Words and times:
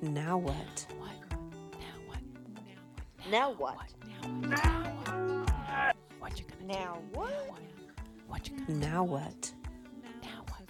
Now 0.00 0.38
what? 0.38 0.86
Now 3.30 3.50
what? 3.52 3.74
Now 4.10 4.54
what 6.18 6.38
you 6.38 6.44
gonna 6.46 6.66
Now 6.66 7.02
what? 7.12 7.58
What 8.28 8.48
you 8.48 8.56
gonna 8.58 8.78
Now 8.78 9.02
what? 9.04 9.52
now 10.18 10.44
what? 10.46 10.62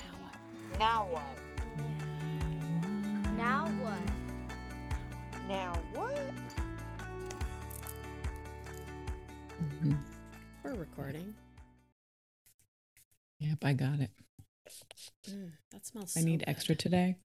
Now 0.00 0.14
what? 0.18 0.74
Now 0.78 1.06
what? 1.12 1.22
Now 3.36 3.66
what? 3.80 4.06
Now 5.48 5.72
what? 5.94 6.18
We're 10.64 10.74
recording. 10.74 11.34
Yep, 13.38 13.58
I 13.62 13.72
got 13.72 14.00
it. 14.00 14.10
Mm, 15.30 15.52
that 15.70 15.86
smells. 15.86 16.16
I 16.16 16.20
so 16.20 16.26
need 16.26 16.40
good. 16.40 16.48
extra 16.48 16.74
today. 16.74 17.16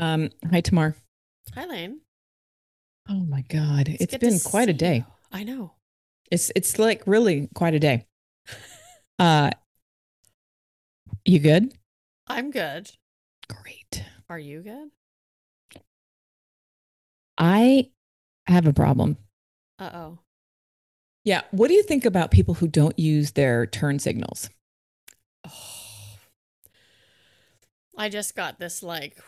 Um, 0.00 0.30
hi 0.50 0.62
Tamar. 0.62 0.96
Hi, 1.54 1.66
Lane. 1.66 2.00
Oh 3.08 3.20
my 3.20 3.42
god, 3.42 3.88
It's 3.88 4.14
it's 4.14 4.16
been 4.16 4.38
quite 4.40 4.68
a 4.68 4.72
day. 4.72 4.96
you. 4.96 5.04
I 5.30 5.44
know. 5.44 5.74
It's 6.30 6.50
it's 6.56 6.78
like 6.78 7.02
really 7.06 7.48
quite 7.54 7.74
a 7.74 7.78
day. 7.78 8.06
Uh, 9.18 9.50
you 11.26 11.38
good? 11.38 11.74
I'm 12.26 12.50
good. 12.50 12.90
Great. 13.50 14.02
Are 14.30 14.38
you 14.38 14.62
good? 14.62 15.82
I 17.36 17.90
have 18.46 18.66
a 18.66 18.72
problem. 18.72 19.18
Uh 19.78 19.90
oh. 19.92 20.18
Yeah. 21.24 21.42
What 21.50 21.68
do 21.68 21.74
you 21.74 21.82
think 21.82 22.06
about 22.06 22.30
people 22.30 22.54
who 22.54 22.66
don't 22.66 22.98
use 22.98 23.32
their 23.32 23.66
turn 23.66 23.98
signals? 23.98 24.48
Oh. 25.46 25.50
I 27.98 28.08
just 28.08 28.34
got 28.34 28.58
this 28.58 28.82
like 28.82 29.18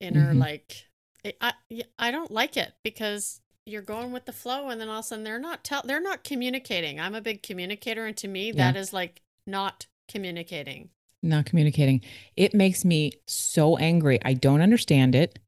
inner 0.00 0.34
Mhm. 0.34 0.38
like 0.40 0.86
I, 1.24 1.32
I 1.40 1.52
I 1.98 2.10
don't 2.10 2.30
like 2.30 2.56
it 2.56 2.72
because 2.82 3.40
you're 3.66 3.82
going 3.82 4.12
with 4.12 4.26
the 4.26 4.32
flow 4.32 4.68
and 4.68 4.78
then 4.80 4.88
all 4.88 4.98
of 4.98 5.04
a 5.04 5.08
sudden 5.08 5.24
they're 5.24 5.38
not 5.38 5.64
tell 5.64 5.82
they're 5.84 6.00
not 6.00 6.22
communicating. 6.24 7.00
I'm 7.00 7.14
a 7.14 7.20
big 7.22 7.42
communicator 7.42 8.04
and 8.04 8.16
to 8.18 8.28
me 8.28 8.48
Yeah. 8.48 8.72
that 8.72 8.76
is 8.76 8.92
like 8.92 9.22
not 9.46 9.86
communicating. 10.08 10.90
Not 11.22 11.46
communicating. 11.46 12.02
It 12.36 12.52
makes 12.52 12.84
me 12.84 13.12
so 13.26 13.78
angry. 13.78 14.18
I 14.22 14.34
don't 14.34 14.60
understand 14.60 15.14
it. 15.14 15.38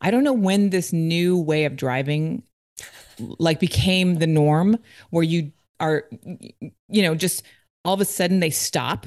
I 0.00 0.10
don't 0.10 0.24
know 0.24 0.32
when 0.32 0.70
this 0.70 0.92
new 0.92 1.38
way 1.38 1.64
of 1.64 1.76
driving 1.76 2.42
like 3.18 3.60
became 3.60 4.16
the 4.16 4.26
norm 4.26 4.78
where 5.10 5.22
you 5.24 5.52
are 5.80 6.08
you 6.88 7.02
know 7.02 7.14
just 7.14 7.44
all 7.84 7.94
of 7.94 8.00
a 8.00 8.04
sudden 8.04 8.40
they 8.40 8.50
stop. 8.50 9.06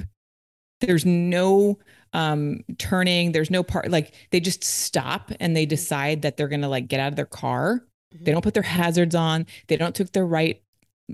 There's 0.80 1.04
no 1.04 1.78
um 2.12 2.60
turning, 2.78 3.32
there's 3.32 3.50
no 3.50 3.62
part 3.62 3.90
like 3.90 4.14
they 4.30 4.40
just 4.40 4.64
stop 4.64 5.30
and 5.40 5.56
they 5.56 5.66
decide 5.66 6.22
that 6.22 6.36
they're 6.36 6.48
going 6.48 6.60
to 6.62 6.68
like 6.68 6.88
get 6.88 7.00
out 7.00 7.08
of 7.08 7.16
their 7.16 7.26
car. 7.26 7.86
They 8.20 8.30
don't 8.30 8.42
put 8.42 8.52
their 8.54 8.62
hazards 8.62 9.14
on. 9.14 9.46
They 9.68 9.76
don't 9.78 9.94
took 9.94 10.12
their 10.12 10.26
right 10.26 10.62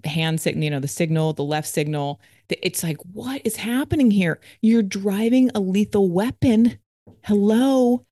hand 0.05 0.41
signal, 0.41 0.65
you 0.65 0.71
know, 0.71 0.81
the 0.81 0.89
signal, 0.89 1.33
the 1.33 1.45
left 1.45 1.69
signal. 1.69 2.21
It's 2.49 2.83
like, 2.83 2.97
what 3.13 3.41
is 3.45 3.57
happening 3.57 4.11
here? 4.11 4.41
You're 4.63 4.83
driving 4.83 5.51
a 5.55 5.61
lethal 5.61 6.09
weapon. 6.11 6.79
Hello. 7.25 8.05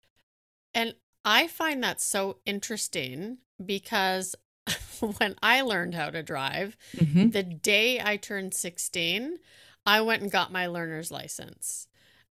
And 0.73 0.95
I 1.25 1.49
find 1.49 1.83
that 1.83 2.01
so 2.01 2.39
interesting 2.47 3.39
because 3.65 4.37
when 5.19 5.35
I 5.43 5.63
learned 5.63 5.95
how 5.95 6.11
to 6.11 6.23
drive, 6.23 6.77
Mhm. 6.97 7.33
the 7.33 7.43
day 7.43 8.01
I 8.01 8.17
turned 8.17 8.55
16, 8.55 9.39
I 9.85 10.01
went 10.01 10.23
and 10.23 10.31
got 10.31 10.53
my 10.53 10.67
learner's 10.67 11.11
license. 11.11 11.89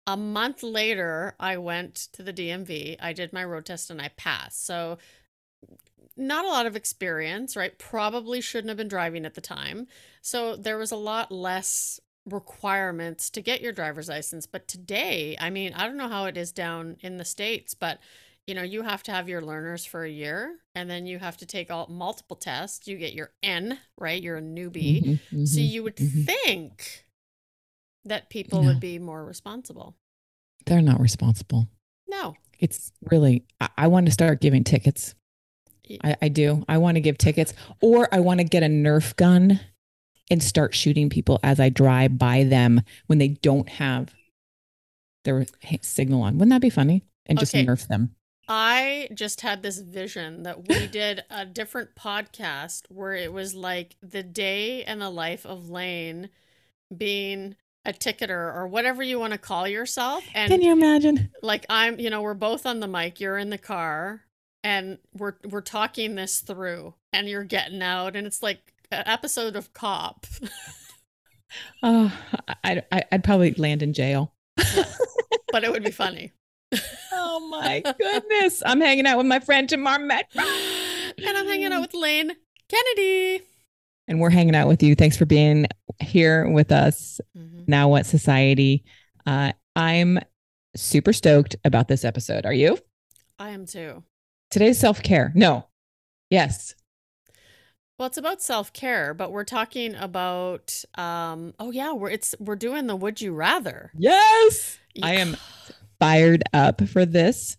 A 0.07 0.17
month 0.17 0.63
later, 0.63 1.35
I 1.41 1.57
went 1.57 1.95
to 2.13 2.23
the 2.23 2.33
DMV, 2.33 2.97
I 3.01 3.13
did 3.13 3.33
my 3.33 3.45
road 3.45 3.65
test, 3.67 3.91
and 3.91 4.03
I 4.03 4.09
passed. 4.17 4.65
So, 4.67 4.99
not 6.17 6.45
a 6.45 6.49
lot 6.49 6.67
of 6.67 6.77
experience, 6.77 7.57
right? 7.57 7.77
Probably 7.79 8.41
shouldn't 8.41 8.69
have 8.69 8.77
been 8.77 8.89
driving 8.89 9.25
at 9.25 9.35
the 9.35 9.41
time. 9.41 9.87
So, 10.21 10.57
there 10.57 10.79
was 10.79 10.93
a 10.93 10.97
lot 10.97 11.33
less 11.33 12.01
requirements 12.27 13.31
to 13.31 13.41
get 13.41 13.61
your 13.61 13.73
driver's 13.73 14.09
license. 14.09 14.47
But 14.47 14.69
today, 14.69 15.37
I 15.41 15.51
mean, 15.51 15.73
I 15.75 15.87
don't 15.87 15.97
know 15.97 16.09
how 16.09 16.25
it 16.27 16.37
is 16.37 16.53
down 16.53 16.97
in 17.01 17.17
the 17.19 17.25
States, 17.25 17.75
but 17.75 17.99
you 18.47 18.55
know, 18.55 18.63
you 18.63 18.83
have 18.83 19.03
to 19.05 19.13
have 19.13 19.27
your 19.29 19.41
learners 19.41 19.87
for 19.87 20.05
a 20.05 20.11
year 20.11 20.59
and 20.75 20.89
then 20.91 21.07
you 21.07 21.19
have 21.19 21.39
to 21.39 21.47
take 21.47 21.71
all 21.71 21.87
multiple 21.89 22.37
tests. 22.37 22.87
You 22.87 22.99
get 22.99 23.15
your 23.15 23.31
N, 23.43 23.79
right? 23.97 24.23
You're 24.23 24.37
a 24.37 24.43
newbie. 24.43 25.03
Mhm, 25.03 25.47
So 25.47 25.61
mhm. 25.61 25.69
you 25.71 25.83
would 25.83 25.97
mhm. 25.97 26.27
think 26.27 27.04
that 28.05 28.31
people 28.31 28.63
would 28.65 28.81
be 28.81 28.99
more 28.99 29.25
responsible. 29.25 29.97
They're 30.67 30.83
not 30.83 31.01
responsible. 31.01 31.69
No. 32.09 32.37
It's 32.59 32.93
really, 33.11 33.45
I, 33.61 33.69
I 33.79 33.87
want 33.89 34.07
to 34.07 34.13
start 34.13 34.41
giving 34.41 34.65
tickets. 34.65 35.15
I 36.03 36.29
do. 36.29 36.65
I 36.67 36.79
want 36.79 36.95
to 36.97 37.01
give 37.03 37.19
tickets, 37.19 37.53
or 37.83 38.09
I 38.11 38.21
want 38.21 38.39
to 38.41 38.45
get 38.45 38.63
a 38.63 38.67
Nerf 38.69 39.15
gun 39.17 39.61
and 40.31 40.43
start 40.43 40.75
shooting 40.75 41.11
people 41.11 41.39
as 41.43 41.61
I 41.61 41.69
drive 41.69 42.17
by 42.19 42.45
them 42.45 42.81
when 43.07 43.19
they 43.19 43.29
don't 43.29 43.69
have 43.69 44.15
their 45.25 45.45
signal 45.83 46.23
on. 46.23 46.35
Wouldn't 46.35 46.51
that 46.51 46.63
be 46.63 46.71
funny? 46.71 47.03
And 47.27 47.39
just 47.39 47.55
Okay. 47.55 47.65
nerf 47.67 47.87
them. 47.87 48.15
I 48.49 49.09
just 49.15 49.41
had 49.43 49.63
this 49.63 49.79
vision 49.79 50.43
that 50.43 50.69
we 50.69 50.87
did 50.93 51.25
a 51.31 51.45
different 51.47 51.95
podcast 51.95 52.83
where 52.89 53.15
it 53.15 53.33
was 53.33 53.55
like 53.55 53.97
the 54.03 54.23
day 54.23 54.85
and 54.85 55.01
the 55.01 55.11
life 55.11 55.45
of 55.47 55.69
Lane 55.71 56.29
being 56.95 57.57
a 57.87 57.93
ticketer 57.93 58.31
or 58.55 58.67
whatever 58.67 59.03
you 59.03 59.19
want 59.19 59.33
to 59.33 59.39
call 59.39 59.69
yourself. 59.69 60.25
And 60.35 60.51
Can 60.51 60.63
you 60.63 60.73
imagine? 60.73 61.31
like 61.43 61.67
I'm, 61.69 61.99
you 62.01 62.11
know, 62.11 62.23
we're 62.23 62.35
both 62.35 62.67
on 62.67 62.81
the 62.81 62.89
mic, 62.89 63.21
you're 63.21 63.39
in 63.39 63.51
the 63.51 63.59
car, 63.59 64.23
and 64.63 64.99
we're 65.17 65.35
we're 65.49 65.61
talking 65.61 66.15
this 66.15 66.41
through 66.41 66.95
and 67.13 67.29
you're 67.29 67.45
getting 67.45 67.83
out 67.83 68.17
and 68.17 68.27
it's 68.27 68.43
like 68.43 68.73
an 68.91 69.03
episode 69.07 69.57
of 69.57 69.73
Cop. 69.73 70.27
Oh, 71.85 72.13
I, 72.65 72.83
I, 72.91 73.05
I'd 73.13 73.23
probably 73.23 73.53
land 73.53 73.81
in 73.85 73.93
jail. 73.93 74.35
but 75.53 75.63
it 75.63 75.71
would 75.71 75.85
be 75.85 75.93
funny. 75.93 76.33
Oh 77.13 77.49
my 77.49 77.81
goodness. 77.99 78.61
I'm 78.67 78.81
hanging 78.81 79.07
out 79.07 79.19
with 79.19 79.27
my 79.27 79.39
friend 79.39 79.69
Tamar 79.69 80.01
Metro. 80.01 80.43
and 80.43 81.37
I'm 81.39 81.47
hanging 81.47 81.73
out 81.73 81.83
with 81.83 81.95
Lane 81.95 82.33
Kennedy. 82.69 83.43
And 84.07 84.21
we're 84.21 84.31
hanging 84.31 84.55
out 84.55 84.69
with 84.69 84.83
you. 84.83 84.95
Thanks 84.95 85.17
for 85.17 85.25
being 85.25 85.67
here 86.01 86.49
with 86.49 86.73
us. 86.73 87.21
Mm-hmm. 87.37 87.65
Now 87.67 87.89
What 87.89 88.07
Society. 88.07 88.85
Uh, 89.27 89.53
I'm 89.77 90.19
super 90.77 91.13
stoked 91.13 91.57
about 91.65 91.89
this 91.89 92.05
episode. 92.05 92.45
Are 92.47 92.53
you? 92.53 92.79
I 93.39 93.51
am 93.51 93.67
too. 93.67 94.03
Today's 94.51 94.79
self 94.79 95.03
care. 95.03 95.33
No. 95.35 95.67
Yes. 96.31 96.75
Well, 97.99 98.09
it's 98.09 98.19
about 98.19 98.43
self-care, 98.43 99.15
but 99.15 99.31
we're 99.31 99.45
talking 99.45 99.95
about 99.95 100.85
um 100.97 101.55
oh 101.61 101.71
yeah, 101.71 101.93
we're 101.93 102.11
it's 102.11 102.35
we're 102.41 102.57
doing 102.57 102.87
the 102.87 102.97
would 102.97 103.21
you 103.21 103.33
rather. 103.33 103.93
Yes. 103.97 104.79
I 105.03 105.15
am 105.15 105.37
fired 106.01 106.43
up 106.53 106.87
for 106.89 107.07
this. 107.07 107.57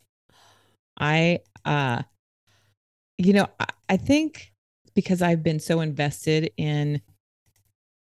I 1.00 1.40
uh 1.64 2.04
you 3.18 3.34
know, 3.34 3.48
I, 3.60 3.66
I 3.90 3.98
think 3.98 4.52
because 4.96 5.22
I've 5.22 5.44
been 5.44 5.60
so 5.60 5.82
invested 5.82 6.52
in 6.58 7.02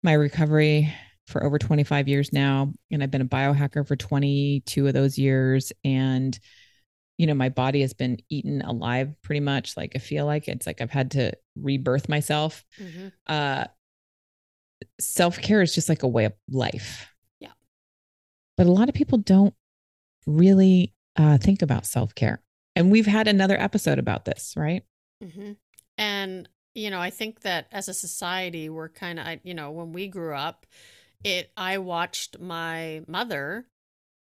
my 0.04 0.14
recovery 0.14 0.94
for 1.28 1.44
over 1.44 1.60
25 1.60 2.08
years 2.08 2.34
now 2.34 2.74
and 2.92 3.04
I've 3.04 3.12
been 3.12 3.22
a 3.22 3.26
biohacker 3.26 3.88
for 3.88 3.96
22 3.96 4.88
of 4.88 4.94
those 4.94 5.18
years 5.18 5.72
and 5.84 6.38
you 7.18 7.28
know, 7.28 7.34
my 7.34 7.50
body 7.50 7.82
has 7.82 7.94
been 7.94 8.18
eaten 8.30 8.62
alive 8.62 9.14
pretty 9.22 9.42
much 9.42 9.76
like 9.76 9.92
I 9.96 10.00
feel 10.00 10.26
like 10.26 10.48
it's 10.48 10.66
like 10.66 10.80
I've 10.80 10.90
had 10.90 11.12
to 11.12 11.34
rebirth 11.56 12.08
myself. 12.08 12.64
Mhm. 12.80 13.12
Uh 13.28 13.66
self-care 15.00 15.62
is 15.62 15.76
just 15.76 15.90
like 15.90 16.04
a 16.04 16.08
way 16.08 16.26
of 16.26 16.34
life. 16.50 17.14
Yeah. 17.40 17.52
But 18.58 18.68
a 18.68 18.72
lot 18.72 18.90
of 18.90 18.96
people 18.96 19.18
don't 19.18 19.54
really 20.26 20.94
uh, 21.16 21.38
think 21.38 21.62
about 21.62 21.86
self 21.86 22.16
care. 22.16 22.42
And 22.76 22.92
we've 22.92 23.06
had 23.06 23.28
another 23.28 23.60
episode 23.60 24.00
about 24.00 24.26
this, 24.26 24.54
right? 24.56 24.84
hmm 25.22 25.54
And 25.98 26.48
you 26.76 26.90
know, 26.90 27.00
I 27.00 27.10
think 27.10 27.42
that 27.42 27.68
as 27.72 27.88
a 27.88 27.94
society, 27.94 28.70
we're 28.70 28.90
kind 28.90 29.20
of, 29.20 29.40
you 29.44 29.54
know, 29.54 29.72
when 29.72 29.94
we 29.94 30.08
grew 30.08 30.36
up, 30.36 30.66
it. 31.24 31.52
I 31.58 31.78
watched 31.80 32.40
my 32.40 33.04
mother 33.08 33.68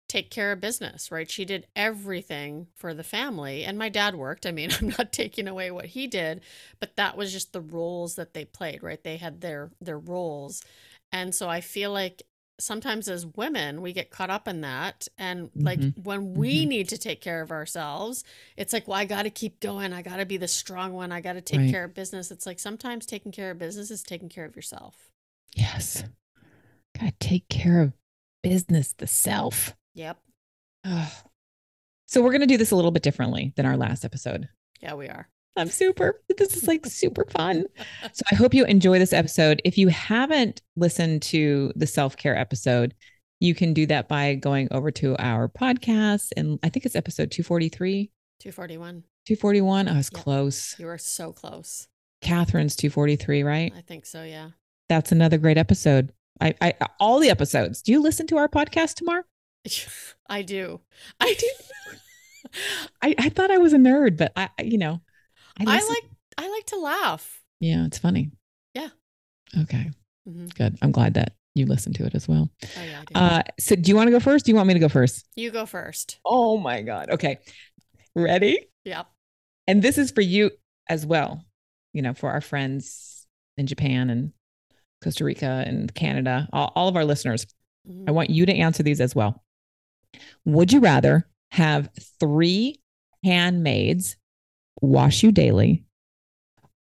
take 0.08 0.30
care 0.30 0.52
of 0.52 0.60
business. 0.60 1.10
Right, 1.12 1.30
she 1.30 1.44
did 1.44 1.66
everything 1.76 2.68
for 2.76 2.94
the 2.94 3.04
family, 3.04 3.64
and 3.64 3.78
my 3.78 3.88
dad 3.88 4.16
worked. 4.16 4.46
I 4.46 4.52
mean, 4.52 4.70
I'm 4.80 4.88
not 4.98 5.12
taking 5.12 5.48
away 5.48 5.70
what 5.70 5.86
he 5.86 6.06
did, 6.06 6.42
but 6.80 6.96
that 6.96 7.16
was 7.16 7.32
just 7.32 7.52
the 7.52 7.60
roles 7.60 8.16
that 8.16 8.34
they 8.34 8.44
played. 8.44 8.82
Right, 8.82 9.02
they 9.02 9.16
had 9.18 9.40
their 9.40 9.70
their 9.80 9.98
roles, 9.98 10.62
and 11.12 11.34
so 11.34 11.48
I 11.48 11.60
feel 11.60 11.92
like 11.92 12.22
sometimes 12.60 13.08
as 13.08 13.26
women 13.26 13.82
we 13.82 13.92
get 13.92 14.10
caught 14.10 14.30
up 14.30 14.46
in 14.46 14.60
that 14.60 15.08
and 15.18 15.50
like 15.56 15.80
Mhm. 15.80 16.04
when 16.04 16.34
we 16.34 16.64
Mhm. 16.64 16.68
need 16.68 16.88
to 16.90 16.98
take 16.98 17.20
care 17.20 17.42
of 17.42 17.50
ourselves 17.50 18.22
it's 18.56 18.72
like 18.72 18.86
well 18.86 18.96
i 18.98 19.04
gotta 19.04 19.30
keep 19.30 19.58
going 19.60 19.92
i 19.92 20.02
gotta 20.02 20.24
be 20.24 20.36
the 20.36 20.46
strong 20.46 20.92
one 20.92 21.10
i 21.10 21.20
gotta 21.20 21.40
take 21.40 21.58
Right. 21.60 21.70
care 21.70 21.84
of 21.84 21.94
business 21.94 22.30
it's 22.30 22.46
like 22.46 22.60
sometimes 22.60 23.06
taking 23.06 23.32
care 23.32 23.50
of 23.50 23.58
business 23.58 23.90
is 23.90 24.02
taking 24.04 24.28
care 24.28 24.44
of 24.44 24.54
yourself 24.56 25.10
Yes. 25.56 26.04
Gotta 26.98 27.12
take 27.20 27.48
care 27.48 27.80
of 27.80 27.92
business, 28.42 28.92
the 28.92 29.06
self. 29.06 29.76
yep 29.94 30.20
Ugh. 30.84 31.12
So 32.06 32.22
we're 32.22 32.30
going 32.30 32.42
to 32.42 32.46
do 32.46 32.58
this 32.58 32.70
a 32.70 32.76
little 32.76 32.90
bit 32.90 33.02
differently 33.02 33.52
than 33.56 33.64
our 33.66 33.76
last 33.78 34.04
episode. 34.04 34.48
Yeah, 34.80 34.94
we 34.94 35.08
are. 35.08 35.28
I'm 35.56 35.68
super. 35.68 36.20
This 36.36 36.56
is 36.56 36.66
like 36.66 36.84
super 36.86 37.24
fun. 37.30 37.66
So 38.12 38.22
I 38.30 38.34
hope 38.34 38.54
you 38.54 38.64
enjoy 38.64 38.98
this 38.98 39.12
episode. 39.12 39.62
If 39.64 39.78
you 39.78 39.88
haven't 39.88 40.62
listened 40.76 41.22
to 41.22 41.72
the 41.76 41.86
self 41.86 42.16
care 42.16 42.36
episode, 42.36 42.94
you 43.40 43.54
can 43.54 43.72
do 43.72 43.86
that 43.86 44.08
by 44.08 44.34
going 44.34 44.68
over 44.72 44.90
to 44.92 45.16
our 45.18 45.48
podcast. 45.48 46.30
And 46.36 46.58
I 46.62 46.68
think 46.70 46.86
it's 46.86 46.96
episode 46.96 47.30
243, 47.30 48.10
241. 48.40 49.04
241. 49.26 49.88
I 49.88 49.96
was 49.96 50.10
Yep. 50.12 50.22
close. 50.22 50.74
You 50.78 50.86
were 50.86 50.98
so 50.98 51.32
close. 51.32 51.86
Catherine's 52.20 52.74
243, 52.76 53.42
right? 53.42 53.72
I 53.76 53.82
think 53.82 54.06
so, 54.06 54.22
yeah. 54.24 54.50
That's 54.88 55.12
another 55.12 55.38
great 55.38 55.58
episode. 55.58 56.12
I, 56.40 56.54
I 56.60 56.74
all 56.98 57.20
the 57.20 57.30
episodes. 57.30 57.80
Do 57.80 57.92
you 57.92 58.00
listen 58.02 58.26
to 58.28 58.38
our 58.38 58.48
podcast 58.48 58.94
Tamar? 58.96 59.24
I 60.28 60.42
do. 60.42 60.80
I 61.20 61.34
do. 61.38 61.50
I, 63.02 63.14
I 63.18 63.28
thought 63.28 63.50
I 63.50 63.58
was 63.58 63.72
a 63.72 63.78
nerd, 63.78 64.16
but 64.16 64.32
I, 64.36 64.48
I- 64.58 64.62
you 64.62 64.78
know, 64.78 65.00
I, 65.60 65.64
I 65.66 65.88
like 65.88 66.04
I 66.38 66.48
like 66.50 66.66
to 66.66 66.76
laugh. 66.78 67.40
Yeah, 67.60 67.84
it's 67.86 67.98
funny. 67.98 68.32
Yeah. 68.74 68.88
Okay, 69.62 69.90
hmm 70.26 70.46
good. 70.56 70.76
I'm 70.82 70.90
glad 70.92 71.14
that 71.14 71.34
you 71.54 71.66
listened 71.66 71.94
to 71.96 72.04
it 72.06 72.14
as 72.14 72.26
well. 72.26 72.50
Oh 72.76 72.82
yeah. 72.82 73.02
Uh, 73.14 73.42
so 73.60 73.76
do 73.76 73.88
you 73.88 73.96
want 73.96 74.08
to 74.08 74.10
go 74.10 74.18
first? 74.20 74.44
Do 74.44 74.50
you 74.50 74.56
want 74.56 74.66
me 74.68 74.74
to 74.74 74.80
go 74.80 74.88
first? 74.88 75.26
you 75.36 75.50
go 75.50 75.66
first. 75.66 76.18
Oh 76.24 76.56
my 76.58 76.82
God. 76.82 77.10
Okay. 77.10 77.38
Ready? 78.16 78.66
Yep. 78.84 79.06
And 79.66 79.82
this 79.82 79.96
is 79.98 80.10
for 80.10 80.20
you 80.20 80.50
as 80.88 81.06
well, 81.06 81.44
you 81.92 82.02
know, 82.02 82.12
for 82.14 82.30
our 82.30 82.40
friends 82.40 83.26
in 83.56 83.66
Japan 83.66 84.10
and 84.10 84.32
Costa 85.02 85.24
Rica 85.24 85.62
and 85.66 85.94
Canada, 85.94 86.48
all, 86.52 86.72
all 86.74 86.88
of 86.88 86.96
our 86.96 87.04
listeners. 87.04 87.46
Mhm. 87.88 88.08
I 88.08 88.12
want 88.12 88.30
you 88.30 88.46
to 88.46 88.52
answer 88.54 88.82
these 88.82 89.00
as 89.00 89.14
well. 89.14 89.44
Would 90.44 90.72
you 90.72 90.80
rather 90.80 91.28
have 91.52 91.88
three 92.20 92.80
handmaids 93.22 94.16
wash 94.84 95.22
you 95.22 95.32
daily 95.32 95.84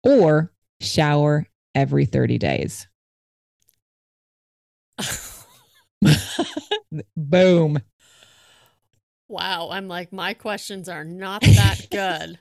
or 0.04 0.52
shower 0.80 1.46
every 1.76 2.06
30 2.06 2.38
days? 2.38 2.88
Boom. 7.16 7.80
wow. 9.28 9.70
I'm 9.72 9.88
like, 9.88 10.12
my 10.12 10.34
questions 10.34 10.90
are 10.90 11.04
not 11.04 11.42
that 11.42 11.88
good. 11.92 12.40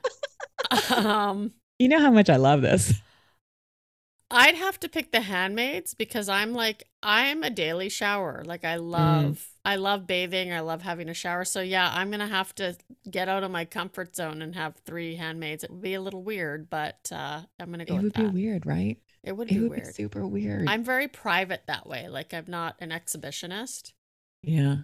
um, 0.95 1.51
You 1.79 1.87
know 1.87 1.99
how 1.99 2.11
much 2.11 2.29
I 2.29 2.37
love 2.37 2.61
this. 2.61 2.93
I'd 4.29 4.55
have 4.55 4.79
to 4.79 4.89
pick 4.89 5.11
the 5.11 5.21
handmaids 5.21 5.93
because 5.93 6.29
I'm 6.29 6.53
like, 6.53 6.83
I'm 7.03 7.43
a 7.43 7.49
daily 7.49 7.89
shower. 7.89 8.43
Like 8.45 8.63
I 8.63 8.77
love, 8.77 9.45
I 9.63 9.75
love 9.75 10.07
bathing. 10.07 10.51
I 10.51 10.61
love 10.61 10.81
having 10.81 11.07
a 11.09 11.13
shower. 11.13 11.45
So 11.45 11.61
yeah, 11.61 11.91
I'm 11.93 12.09
gonna 12.11 12.27
have 12.27 12.53
to 12.55 12.75
get 13.09 13.29
out 13.29 13.43
of 13.43 13.51
my 13.51 13.65
comfort 13.65 14.15
zone 14.15 14.41
and 14.41 14.55
have 14.55 14.75
three 14.85 15.15
handmaids. 15.15 15.63
It 15.63 15.69
would 15.71 15.81
be 15.81 15.93
a 15.93 16.01
little 16.01 16.23
weird, 16.23 16.69
but 16.69 17.11
uh, 17.11 17.41
I'm 17.59 17.71
gonna 17.71 17.85
go 17.85 17.97
It 17.97 18.01
would 18.01 18.13
be 18.13 18.27
weird, 18.27 18.65
right? 18.65 18.97
It 19.23 19.33
would 19.37 19.51
It 19.51 19.55
be 19.55 19.59
would 19.59 19.73
be 19.75 19.81
weird. 19.81 19.95
super 19.95 20.25
weird. 20.27 20.67
I'm 20.67 20.83
very 20.83 21.07
private 21.07 21.63
that 21.67 21.85
way. 21.87 22.07
Like 22.09 22.33
I'm 22.33 22.45
not 22.47 22.75
an 22.79 22.89
exhibitionist. 22.89 23.93
yeah. 24.43 24.77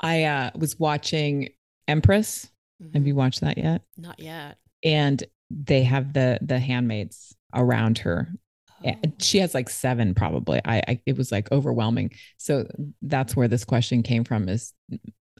I 0.00 0.24
uh, 0.24 0.50
was 0.54 0.78
watching 0.78 1.48
Empress. 1.88 2.50
Have 2.94 3.02
Mhm. 3.02 3.06
you 3.06 3.14
watched 3.14 3.40
that 3.40 3.58
yet? 3.58 3.82
Not 3.96 4.20
yet. 4.20 4.58
And 4.84 5.22
they 5.50 5.82
have 5.84 6.12
the 6.12 6.38
the 6.42 6.58
handmaids 6.58 7.34
around 7.54 7.98
her. 7.98 8.28
Oh. 8.84 8.92
She 9.20 9.38
has 9.38 9.54
like 9.54 9.68
seven, 9.70 10.14
probably. 10.14 10.60
I, 10.64 10.82
I 10.88 11.00
it 11.06 11.16
was 11.16 11.32
like 11.32 11.50
overwhelming. 11.52 12.12
So 12.36 12.66
that's 13.02 13.34
where 13.36 13.48
this 13.48 13.64
question 13.64 14.02
came 14.02 14.24
from. 14.24 14.48
Is 14.48 14.74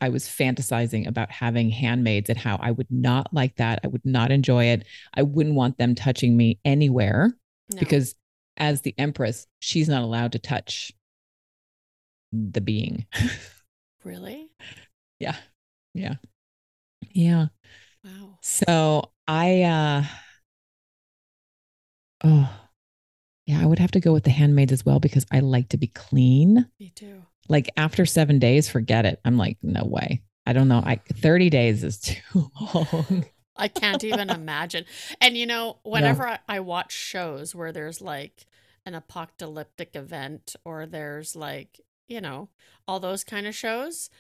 I 0.00 0.09
was 0.09 0.25
fantasizing 0.27 1.06
about 1.06 1.31
having 1.31 1.71
handmaids 1.71 2.29
and 2.31 2.38
how 2.38 2.56
I 2.56 2.71
would 2.71 2.87
not 2.91 3.33
like 3.33 3.56
that. 3.56 3.81
I 3.85 3.88
would 3.88 4.05
not 4.05 4.31
enjoy 4.31 4.65
it. 4.67 4.87
I 5.15 5.23
wouldn't 5.23 5.55
want 5.55 5.79
them 5.79 5.94
touching 5.94 6.37
me 6.37 6.59
anywhere 6.65 7.33
No. 7.73 7.79
because 7.79 8.15
as 8.56 8.83
the 8.83 8.94
empress, 8.99 9.47
she's 9.59 9.88
not 9.88 10.03
allowed 10.03 10.33
to 10.33 10.38
touch 10.38 10.93
the 12.33 12.61
being. 12.61 13.06
really, 14.05 14.50
yeah. 15.21 15.37
Yeah. 15.94 16.15
Yeah. 17.12 17.47
wow. 18.05 18.38
So 18.43 19.12
I 19.27 19.62
uh 19.62 20.05
oh 22.25 22.66
yeah, 23.47 23.63
I 23.63 23.67
would 23.67 23.79
have 23.79 23.93
to 23.93 24.01
go 24.01 24.13
with 24.13 24.25
the 24.25 24.31
handmaids 24.31 24.73
as 24.73 24.85
well 24.85 24.99
because 24.99 25.25
I 25.31 25.39
like 25.39 25.69
to 25.71 25.77
be 25.77 25.87
clean. 25.87 26.67
Me 26.81 26.91
too. 26.95 27.23
Like 27.49 27.71
after 27.77 28.05
seven 28.05 28.41
days, 28.41 28.69
forget 28.69 29.07
it. 29.07 29.21
I'm 29.25 29.39
like, 29.39 29.59
no 29.63 29.85
way. 29.85 30.23
I 30.45 30.53
don't 30.53 30.69
know. 30.69 30.83
I 30.85 30.97
30 30.97 31.49
days 31.51 31.85
is 31.85 31.99
too 31.99 32.51
long. 32.75 33.25
I 33.57 33.69
can't 33.69 34.03
even 34.05 34.31
imagine. 34.31 34.85
And 35.21 35.37
you 35.37 35.47
know, 35.47 35.79
whenever 35.85 36.27
I, 36.27 36.39
I 36.49 36.61
watch 36.61 36.93
shows 36.93 37.55
where 37.55 37.73
there's 37.73 38.01
like 38.01 38.47
an 38.85 38.95
apocalyptic 38.95 39.95
event 39.95 40.57
or 40.65 40.87
there's 40.87 41.37
like, 41.37 41.81
you 42.09 42.21
know, 42.21 42.49
all 42.87 43.01
those 43.01 43.23
kind 43.23 43.47
of 43.47 43.55
shows, 43.55 44.11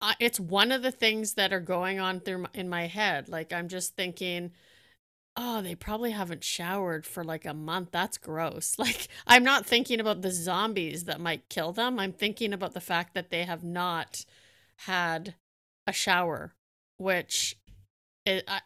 I, 0.00 0.14
it's 0.18 0.40
one 0.40 0.72
of 0.72 0.82
the 0.82 0.90
things 0.90 1.34
that 1.34 1.52
are 1.52 1.60
going 1.60 2.00
on 2.00 2.20
through 2.20 2.38
my, 2.38 2.48
in 2.54 2.68
my 2.68 2.86
head. 2.86 3.28
Like 3.28 3.52
I'm 3.52 3.68
just 3.68 3.96
thinking, 3.96 4.52
oh, 5.36 5.60
they 5.60 5.74
probably 5.74 6.12
haven't 6.12 6.44
showered 6.44 7.04
for 7.06 7.22
like 7.22 7.44
a 7.44 7.54
month. 7.54 7.90
That's 7.92 8.18
gross. 8.18 8.76
Like 8.86 9.08
I'm 9.26 9.44
not 9.44 9.66
thinking 9.66 10.00
about 10.00 10.22
the 10.22 10.30
zombies 10.30 11.04
that 11.04 11.20
might 11.20 11.48
kill 11.48 11.72
them. 11.72 11.98
I'm 11.98 12.12
thinking 12.12 12.52
about 12.52 12.72
the 12.72 12.80
fact 12.80 13.14
that 13.14 13.30
they 13.30 13.44
have 13.44 13.64
not 13.64 14.24
had 14.80 15.34
a 15.86 15.92
shower, 15.92 16.54
which 16.98 17.56
it, 18.24 18.44
I, 18.48 18.60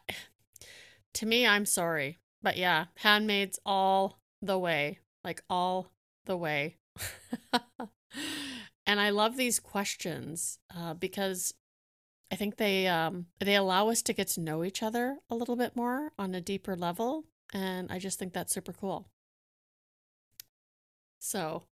to 1.15 1.25
me, 1.25 1.45
I'm 1.45 1.65
sorry, 1.65 2.19
but 2.41 2.57
yeah, 2.57 2.85
handmaids 2.97 3.59
all 3.65 4.19
the 4.41 4.57
way, 4.57 4.99
like 5.23 5.43
all 5.49 5.91
the 6.25 6.37
way. 6.37 6.77
and 8.85 8.99
I 8.99 9.09
love 9.09 9.37
these 9.37 9.59
questions 9.59 10.59
uh, 10.75 10.93
because 10.93 11.53
I 12.31 12.35
think 12.35 12.57
they 12.57 12.87
um, 12.87 13.25
they 13.39 13.55
allow 13.55 13.89
us 13.89 14.01
to 14.03 14.13
get 14.13 14.27
to 14.29 14.39
know 14.39 14.63
each 14.63 14.81
other 14.81 15.17
a 15.29 15.35
little 15.35 15.55
bit 15.57 15.75
more 15.75 16.11
on 16.17 16.33
a 16.33 16.41
deeper 16.41 16.75
level, 16.75 17.25
and 17.53 17.91
I 17.91 17.99
just 17.99 18.17
think 18.17 18.33
that's 18.33 18.53
super 18.53 18.73
cool. 18.73 19.07
So. 21.19 21.63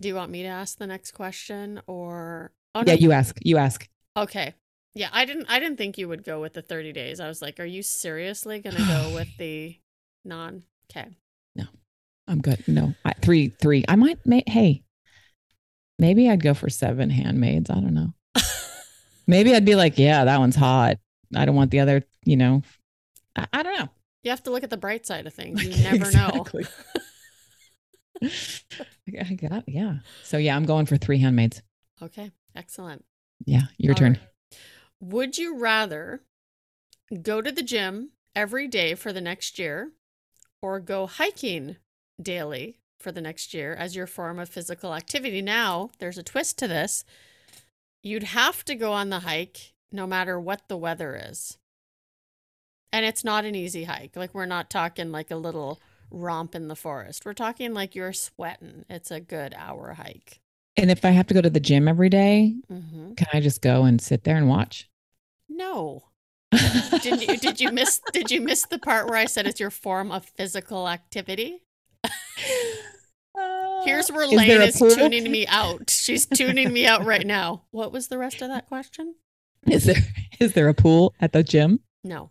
Do 0.00 0.06
you 0.06 0.14
want 0.14 0.30
me 0.30 0.42
to 0.42 0.48
ask 0.48 0.78
the 0.78 0.86
next 0.86 1.10
question 1.10 1.80
or 1.88 2.52
oh 2.74 2.84
yeah, 2.86 2.92
you 2.92 3.10
ask. 3.10 3.36
You 3.42 3.56
ask. 3.56 3.88
Okay. 4.16 4.54
Yeah, 4.94 5.08
I 5.12 5.24
didn't 5.24 5.46
I 5.48 5.58
didn't 5.58 5.76
think 5.76 5.98
you 5.98 6.08
would 6.08 6.22
go 6.22 6.40
with 6.40 6.54
the 6.54 6.62
30 6.62 6.92
days. 6.92 7.18
I 7.18 7.26
was 7.26 7.42
like, 7.42 7.58
are 7.58 7.64
you 7.64 7.82
seriously 7.82 8.60
going 8.60 8.76
to 8.76 8.82
go 8.82 9.10
with 9.14 9.28
the 9.38 9.76
non 10.24 10.62
Okay. 10.90 11.08
No, 11.56 11.64
I'm 12.26 12.40
good. 12.40 12.62
No, 12.68 12.94
I, 13.04 13.12
three, 13.20 13.48
three. 13.48 13.84
I 13.88 13.96
might. 13.96 14.24
May, 14.24 14.42
hey, 14.46 14.84
maybe 15.98 16.28
I'd 16.28 16.42
go 16.42 16.54
for 16.54 16.68
seven 16.68 17.10
handmaids. 17.10 17.70
I 17.70 17.74
don't 17.74 17.94
know. 17.94 18.14
Maybe 19.26 19.54
I'd 19.54 19.64
be 19.64 19.74
like, 19.74 19.98
yeah, 19.98 20.24
that 20.24 20.38
one's 20.38 20.56
hot. 20.56 20.98
I 21.36 21.44
don't 21.44 21.54
want 21.54 21.70
the 21.70 21.80
other. 21.80 22.02
You 22.24 22.36
know, 22.36 22.62
I, 23.36 23.46
I 23.52 23.62
don't 23.62 23.78
know. 23.78 23.88
You 24.22 24.30
have 24.30 24.42
to 24.44 24.50
look 24.50 24.64
at 24.64 24.70
the 24.70 24.76
bright 24.76 25.06
side 25.06 25.26
of 25.26 25.34
things. 25.34 25.62
You 25.62 25.82
never 25.82 26.10
know. 26.10 26.46
I 29.20 29.34
got 29.34 29.64
yeah. 29.68 29.98
So 30.24 30.38
yeah, 30.38 30.56
I'm 30.56 30.64
going 30.64 30.86
for 30.86 30.96
three 30.96 31.18
handmaids. 31.18 31.62
Okay. 32.02 32.30
Excellent. 32.56 33.04
Yeah, 33.44 33.62
your 33.76 33.92
All 33.92 33.98
turn. 33.98 34.12
right. 34.12 34.58
Would 35.00 35.38
you 35.38 35.58
rather 35.58 36.22
go 37.22 37.40
to 37.40 37.52
the 37.52 37.62
gym 37.62 38.10
every 38.34 38.66
day 38.66 38.94
for 38.94 39.12
the 39.12 39.20
next 39.20 39.58
year 39.58 39.92
or 40.60 40.80
go 40.80 41.06
hiking 41.06 41.76
daily 42.20 42.80
for 42.98 43.12
the 43.12 43.20
next 43.20 43.54
year 43.54 43.74
as 43.74 43.96
your 43.96 44.06
form 44.06 44.38
of 44.38 44.48
physical 44.48 44.94
activity? 44.94 45.42
Now, 45.42 45.90
there's 45.98 46.18
a 46.18 46.22
twist 46.22 46.58
to 46.58 46.68
this. 46.68 47.04
You'd 48.02 48.24
have 48.24 48.64
to 48.66 48.74
go 48.74 48.92
on 48.92 49.10
the 49.10 49.20
hike 49.20 49.74
no 49.90 50.06
matter 50.06 50.38
what 50.38 50.68
the 50.68 50.76
weather 50.76 51.20
is. 51.30 51.58
And 52.92 53.04
it's 53.04 53.24
not 53.24 53.44
an 53.44 53.54
easy 53.54 53.84
hike. 53.84 54.16
Like, 54.16 54.34
we're 54.34 54.46
not 54.46 54.70
talking 54.70 55.12
like 55.12 55.30
a 55.30 55.36
little 55.36 55.78
romp 56.10 56.54
in 56.54 56.68
the 56.68 56.76
forest. 56.76 57.26
We're 57.26 57.34
talking 57.34 57.74
like 57.74 57.94
you're 57.94 58.12
sweating. 58.12 58.84
It's 58.88 59.10
a 59.10 59.20
good 59.20 59.54
hour 59.56 59.94
hike. 59.94 60.40
And 60.76 60.90
if 60.90 61.04
I 61.04 61.10
have 61.10 61.26
to 61.26 61.34
go 61.34 61.42
to 61.42 61.50
the 61.50 61.60
gym 61.60 61.88
every 61.88 62.08
day, 62.08 62.54
hmm 62.68 63.14
can 63.16 63.26
I 63.32 63.40
just 63.40 63.62
go 63.62 63.84
and 63.84 64.00
sit 64.00 64.22
there 64.22 64.36
and 64.36 64.48
watch? 64.48 64.88
No. 65.48 66.04
did 67.02 67.20
you 67.20 67.36
did 67.36 67.60
you 67.60 67.72
miss 67.72 68.00
did 68.12 68.30
you 68.30 68.40
miss 68.40 68.64
the 68.66 68.78
part 68.78 69.08
where 69.08 69.18
I 69.18 69.24
said 69.26 69.46
it's 69.46 69.58
your 69.60 69.70
form 69.70 70.12
of 70.12 70.24
physical 70.24 70.88
activity? 70.88 71.62
Here's 73.84 74.10
where 74.10 74.24
Uh, 74.24 74.30
Is 74.30 74.36
Lane 74.36 74.60
is 74.62 74.78
tuning 74.78 75.30
me 75.30 75.46
out. 75.46 75.90
She's 75.90 76.26
tuning 76.26 76.72
me 76.72 76.86
out 76.86 77.04
right 77.04 77.26
now. 77.26 77.64
What 77.70 77.92
was 77.92 78.08
the 78.08 78.18
rest 78.18 78.42
of 78.42 78.48
that 78.48 78.66
question? 78.66 79.14
Is 79.66 79.84
there 79.84 79.96
is 80.40 80.52
there 80.52 80.68
a 80.68 80.74
pool 80.74 81.14
at 81.20 81.32
the 81.32 81.42
gym? 81.42 81.80
No. 82.04 82.30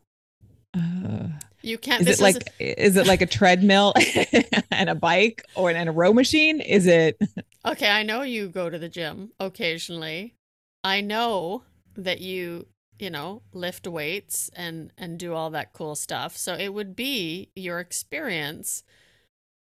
Uh, 0.73 1.27
You 1.61 1.77
can't. 1.77 2.01
Is 2.07 2.19
it 2.19 2.23
like 2.23 2.37
is 2.59 2.95
it 2.95 3.07
like 3.07 3.21
a 3.21 3.25
treadmill 3.25 3.93
and 4.71 4.89
a 4.89 4.95
bike 4.95 5.43
or 5.55 5.69
and 5.71 5.89
a 5.89 5.91
row 5.91 6.13
machine? 6.13 6.61
Is 6.61 6.85
it 6.85 7.19
okay? 7.65 7.89
I 7.89 8.03
know 8.03 8.21
you 8.21 8.47
go 8.49 8.69
to 8.69 8.77
the 8.79 8.89
gym 8.89 9.31
occasionally. 9.39 10.35
I 10.83 11.01
know 11.01 11.63
that 11.95 12.21
you 12.21 12.67
you 12.99 13.09
know 13.09 13.41
lift 13.53 13.87
weights 13.87 14.49
and 14.55 14.91
and 14.97 15.17
do 15.19 15.33
all 15.33 15.49
that 15.51 15.73
cool 15.73 15.95
stuff. 15.95 16.37
So 16.37 16.53
it 16.55 16.73
would 16.73 16.95
be 16.95 17.51
your 17.55 17.79
experience 17.79 18.83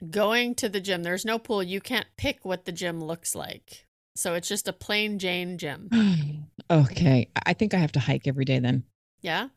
going 0.10 0.56
to 0.56 0.70
the 0.70 0.79
gym. 0.79 1.03
There's 1.03 1.25
no 1.25 1.39
pool. 1.39 1.63
You 1.63 1.82
can't 1.82 2.08
pick 2.18 2.46
what 2.46 2.65
the 2.65 2.72
gym 2.72 3.03
looks 3.03 3.36
like. 3.36 3.86
So 4.15 4.34
it's 4.34 4.48
just 4.48 4.68
a 4.68 4.74
plain 4.74 5.20
Jane 5.20 5.58
gym. 5.58 5.89
okay? 6.72 7.29
I 7.46 7.53
think 7.53 7.74
I 7.74 7.77
have 7.77 7.91
to 7.94 8.00
hike 8.00 8.27
every 8.27 8.46
day 8.46 8.60
then. 8.60 8.84
Yeah. 9.22 9.50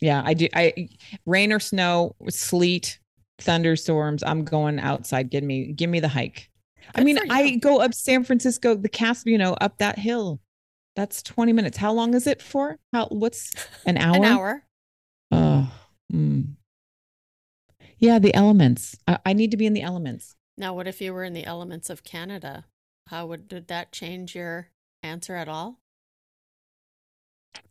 Yeah, 0.00 0.22
I 0.24 0.34
do. 0.34 0.48
I 0.54 0.88
rain 1.26 1.52
or 1.52 1.58
snow, 1.58 2.14
sleet, 2.28 3.00
thunderstorms. 3.40 4.22
I'm 4.22 4.44
going 4.44 4.78
outside. 4.78 5.30
Give 5.30 5.42
me, 5.42 5.72
give 5.72 5.90
me 5.90 5.98
the 5.98 6.08
hike. 6.08 6.50
I 6.94 7.02
mean. 7.02 7.18
I 7.30 7.56
go 7.56 7.80
up 7.80 7.92
San 7.92 8.22
Francisco, 8.22 8.76
the 8.76 8.88
Casp, 8.88 9.26
you 9.26 9.38
know, 9.38 9.54
up 9.54 9.78
that 9.78 9.98
hill. 9.98 10.40
That's 10.94 11.22
20 11.22 11.52
minutes. 11.52 11.76
How 11.76 11.92
long 11.92 12.14
is 12.14 12.26
it 12.26 12.40
for? 12.42 12.78
How? 12.92 13.06
What's 13.06 13.52
an 13.86 13.98
hour? 13.98 14.16
An 14.16 14.24
hour. 14.24 14.64
Oh, 15.30 15.72
mm. 16.12 16.54
Yeah. 17.98 18.18
The 18.18 18.34
elements. 18.34 18.96
I, 19.06 19.18
I 19.26 19.32
need 19.32 19.50
to 19.50 19.56
be 19.56 19.66
in 19.66 19.74
the 19.74 19.82
elements. 19.82 20.36
Now, 20.56 20.74
what 20.74 20.88
if 20.88 21.00
you 21.00 21.12
were 21.14 21.24
in 21.24 21.34
the 21.34 21.44
elements 21.44 21.88
of 21.90 22.02
Canada? 22.02 22.64
How 23.08 23.26
would 23.26 23.48
did 23.48 23.68
that 23.68 23.92
change 23.92 24.34
your 24.34 24.68
answer 25.02 25.36
at 25.36 25.48
all? 25.48 25.80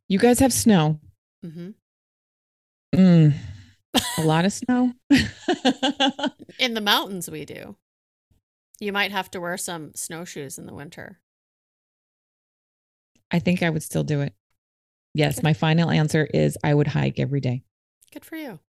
You 0.07 0.19
guys 0.19 0.39
have 0.39 0.53
snow. 0.53 0.99
Mm-hmm. 1.45 1.69
Mm. 2.95 3.33
A 4.17 4.21
lot 4.21 4.45
of 4.45 4.53
snow. 4.53 4.93
In 6.59 6.73
the 6.73 6.81
mountains, 6.81 7.29
we 7.29 7.45
do. 7.45 7.75
You 8.79 8.93
might 8.93 9.11
have 9.11 9.29
to 9.31 9.41
wear 9.41 9.57
some 9.57 9.91
snowshoes 9.95 10.57
in 10.57 10.67
the 10.67 10.73
winter. 10.73 11.19
I 13.31 13.39
think 13.39 13.63
I 13.63 13.69
would 13.69 13.83
still 13.83 14.03
do 14.03 14.21
it. 14.21 14.33
Yes, 15.13 15.35
Good. 15.35 15.43
my 15.43 15.53
final 15.53 15.89
answer 15.89 16.27
is 16.31 16.57
I 16.63 16.73
would 16.73 16.87
hike 16.87 17.19
every 17.19 17.41
day. 17.41 17.63
Good 18.13 18.23
for 18.23 18.35
you. 18.35 18.59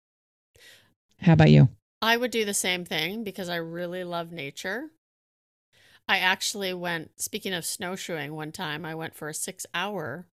How 1.20 1.32
about 1.32 1.50
you? 1.50 1.68
I 2.00 2.16
would 2.16 2.30
do 2.30 2.44
the 2.44 2.54
same 2.54 2.84
thing 2.84 3.24
because 3.24 3.48
I 3.48 3.56
really 3.56 4.04
love 4.04 4.32
nature. 4.32 4.90
I 6.08 6.18
actually 6.18 6.72
went, 6.72 7.20
speaking 7.20 7.52
of 7.52 7.66
snowshoeing, 7.66 8.34
one 8.34 8.52
time 8.52 8.84
I 8.84 8.94
went 8.94 9.14
for 9.14 9.28
a 9.28 9.34
six 9.34 9.66
hour. 9.74 10.26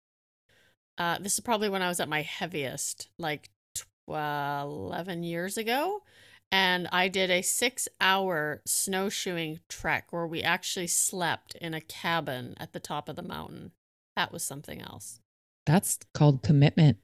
Uh, 0.98 1.18
this 1.20 1.34
is 1.34 1.40
probably 1.40 1.70
when 1.70 1.82
I 1.82 1.88
was 1.88 2.00
at 2.00 2.10
my 2.10 2.22
heaviest, 2.22 3.10
like 3.18 3.50
tw- 3.74 4.12
uh, 4.12 4.62
11 4.66 5.24
years 5.24 5.58
ago. 5.58 6.04
And 6.52 6.88
I 6.92 7.08
did 7.08 7.32
a 7.32 7.42
six 7.42 7.88
hour 8.00 8.62
snowshoeing 8.68 9.62
trek 9.70 10.08
where 10.12 10.28
we 10.28 10.44
actually 10.44 10.86
slept 10.86 11.56
in 11.56 11.74
a 11.74 11.82
cabin 11.82 12.54
at 12.60 12.74
the 12.74 12.80
top 12.80 13.10
of 13.10 13.16
the 13.16 13.24
mountain. 13.24 13.72
That 14.16 14.32
was 14.32 14.44
something 14.44 14.80
else. 14.80 15.20
That's 15.66 15.98
called 16.14 16.44
commitment. 16.44 17.00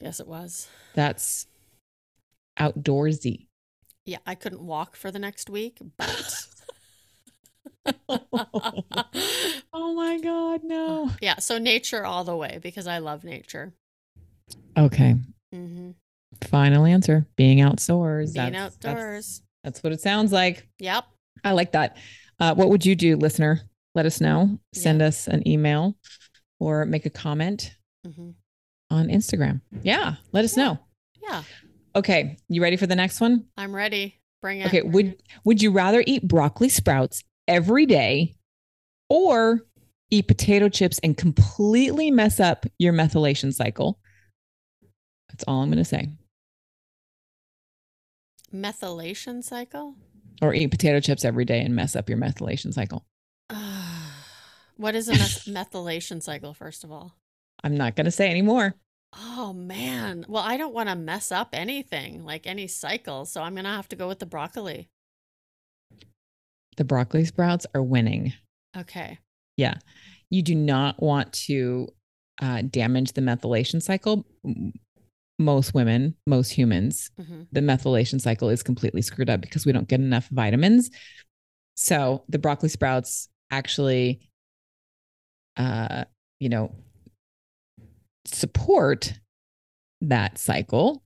Yes, 0.00 0.18
it 0.18 0.26
was. 0.26 0.66
That's 0.94 1.46
outdoorsy. 2.58 3.46
Yeah, 4.04 4.18
I 4.26 4.34
couldn't 4.34 4.62
walk 4.66 4.96
for 4.96 5.10
the 5.10 5.18
next 5.18 5.48
week, 5.50 5.78
but. 5.96 6.46
oh 9.72 9.94
my 9.94 10.18
God, 10.22 10.60
no. 10.64 11.10
Yeah, 11.20 11.38
so 11.38 11.58
nature 11.58 12.04
all 12.04 12.24
the 12.24 12.36
way 12.36 12.58
because 12.62 12.86
I 12.86 12.98
love 12.98 13.24
nature. 13.24 13.72
Okay. 14.76 15.16
hmm 15.52 15.90
Final 16.44 16.84
answer 16.86 17.26
being 17.36 17.60
outdoors. 17.60 18.32
Being 18.32 18.52
That's- 18.52 18.76
that's- 18.76 18.96
outdoors. 19.02 19.42
That's, 19.64 19.82
what 19.84 19.92
it 19.92 20.00
sounds 20.00 20.32
like. 20.32 20.66
Yep. 20.80 21.04
I 21.44 21.52
like 21.52 21.70
that. 21.72 21.96
Uh, 22.40 22.52
what 22.54 22.68
would 22.68 22.84
you 22.84 22.96
do, 22.96 23.16
listener? 23.16 23.60
Let 23.94 24.06
us 24.06 24.20
know. 24.20 24.58
Send 24.74 25.00
us 25.02 25.28
an 25.28 25.46
email 25.46 25.96
or 26.58 26.84
make 26.84 27.06
a 27.06 27.10
comment 27.10 27.76
hmm 28.04 28.30
on 28.90 29.06
Instagram. 29.08 29.60
Yeah, 29.82 30.16
let 30.32 30.44
us 30.44 30.56
know. 30.56 30.78
Yeah, 31.22 31.44
Okay, 31.94 32.38
you 32.48 32.62
ready 32.62 32.76
for 32.76 32.86
the 32.86 32.96
next 32.96 33.20
one? 33.20 33.46
I'm 33.56 33.74
ready. 33.74 34.20
Bring 34.40 34.60
it. 34.60 34.66
Okay, 34.66 34.82
would 34.82 35.22
would 35.44 35.62
you 35.62 35.70
rather 35.70 36.02
eat 36.06 36.26
broccoli 36.26 36.68
sprouts 36.68 37.22
every 37.46 37.86
day 37.86 38.34
or 39.08 39.60
eat 40.10 40.26
potato 40.26 40.68
chips 40.68 40.98
and 41.02 41.16
completely 41.16 42.10
mess 42.10 42.40
up 42.40 42.66
your 42.78 42.92
methylation 42.92 43.52
cycle? 43.52 43.98
That's 45.28 45.44
all 45.46 45.62
I'm 45.62 45.70
going 45.70 45.78
to 45.78 45.84
say. 45.84 46.08
Methylation 48.52 49.42
cycle? 49.42 49.94
Or 50.42 50.52
eat 50.52 50.70
potato 50.70 51.00
chips 51.00 51.24
every 51.24 51.44
day 51.44 51.60
and 51.60 51.74
mess 51.74 51.96
up 51.96 52.08
your 52.08 52.18
methylation 52.18 52.74
cycle. 52.74 53.06
what 54.76 54.94
is 54.94 55.08
a 55.08 55.12
meth- 55.12 55.44
methylation 55.46 56.22
cycle, 56.22 56.52
first 56.52 56.84
of 56.84 56.92
all? 56.92 57.14
I'm 57.64 57.76
not 57.76 57.96
going 57.96 58.04
to 58.06 58.10
say 58.10 58.28
anymore. 58.28 58.74
Oh, 59.14 59.52
man. 59.52 60.24
Well, 60.28 60.42
I 60.42 60.56
don't 60.56 60.74
want 60.74 60.88
to 60.88 60.94
mess 60.94 61.30
up 61.30 61.50
anything, 61.52 62.24
like 62.24 62.46
any 62.46 62.66
cycle. 62.66 63.24
So 63.26 63.42
I'm 63.42 63.54
going 63.54 63.64
to 63.64 63.70
have 63.70 63.88
to 63.88 63.96
go 63.96 64.08
with 64.08 64.18
the 64.20 64.26
broccoli. 64.26 64.88
The 66.76 66.84
broccoli 66.84 67.24
sprouts 67.24 67.66
are 67.74 67.82
winning. 67.82 68.32
Okay. 68.76 69.18
Yeah. 69.56 69.74
You 70.30 70.42
do 70.42 70.54
not 70.54 71.02
want 71.02 71.32
to 71.34 71.88
uh, 72.40 72.62
damage 72.62 73.12
the 73.12 73.20
methylation 73.20 73.82
cycle. 73.82 74.24
Most 75.38 75.74
women, 75.74 76.14
most 76.26 76.50
humans, 76.50 77.10
hmm 77.18 77.42
the 77.52 77.60
methylation 77.60 78.18
cycle 78.18 78.48
is 78.48 78.62
completely 78.62 79.02
screwed 79.02 79.28
up 79.28 79.42
because 79.42 79.66
we 79.66 79.72
don't 79.72 79.86
get 79.86 80.00
enough 80.00 80.26
vitamins. 80.28 80.90
So 81.76 82.24
the 82.30 82.38
broccoli 82.38 82.70
sprouts 82.70 83.28
actually, 83.50 84.30
uh, 85.58 86.04
you 86.40 86.48
know, 86.48 86.74
support 88.24 89.14
that 90.00 90.38
cycle 90.38 91.02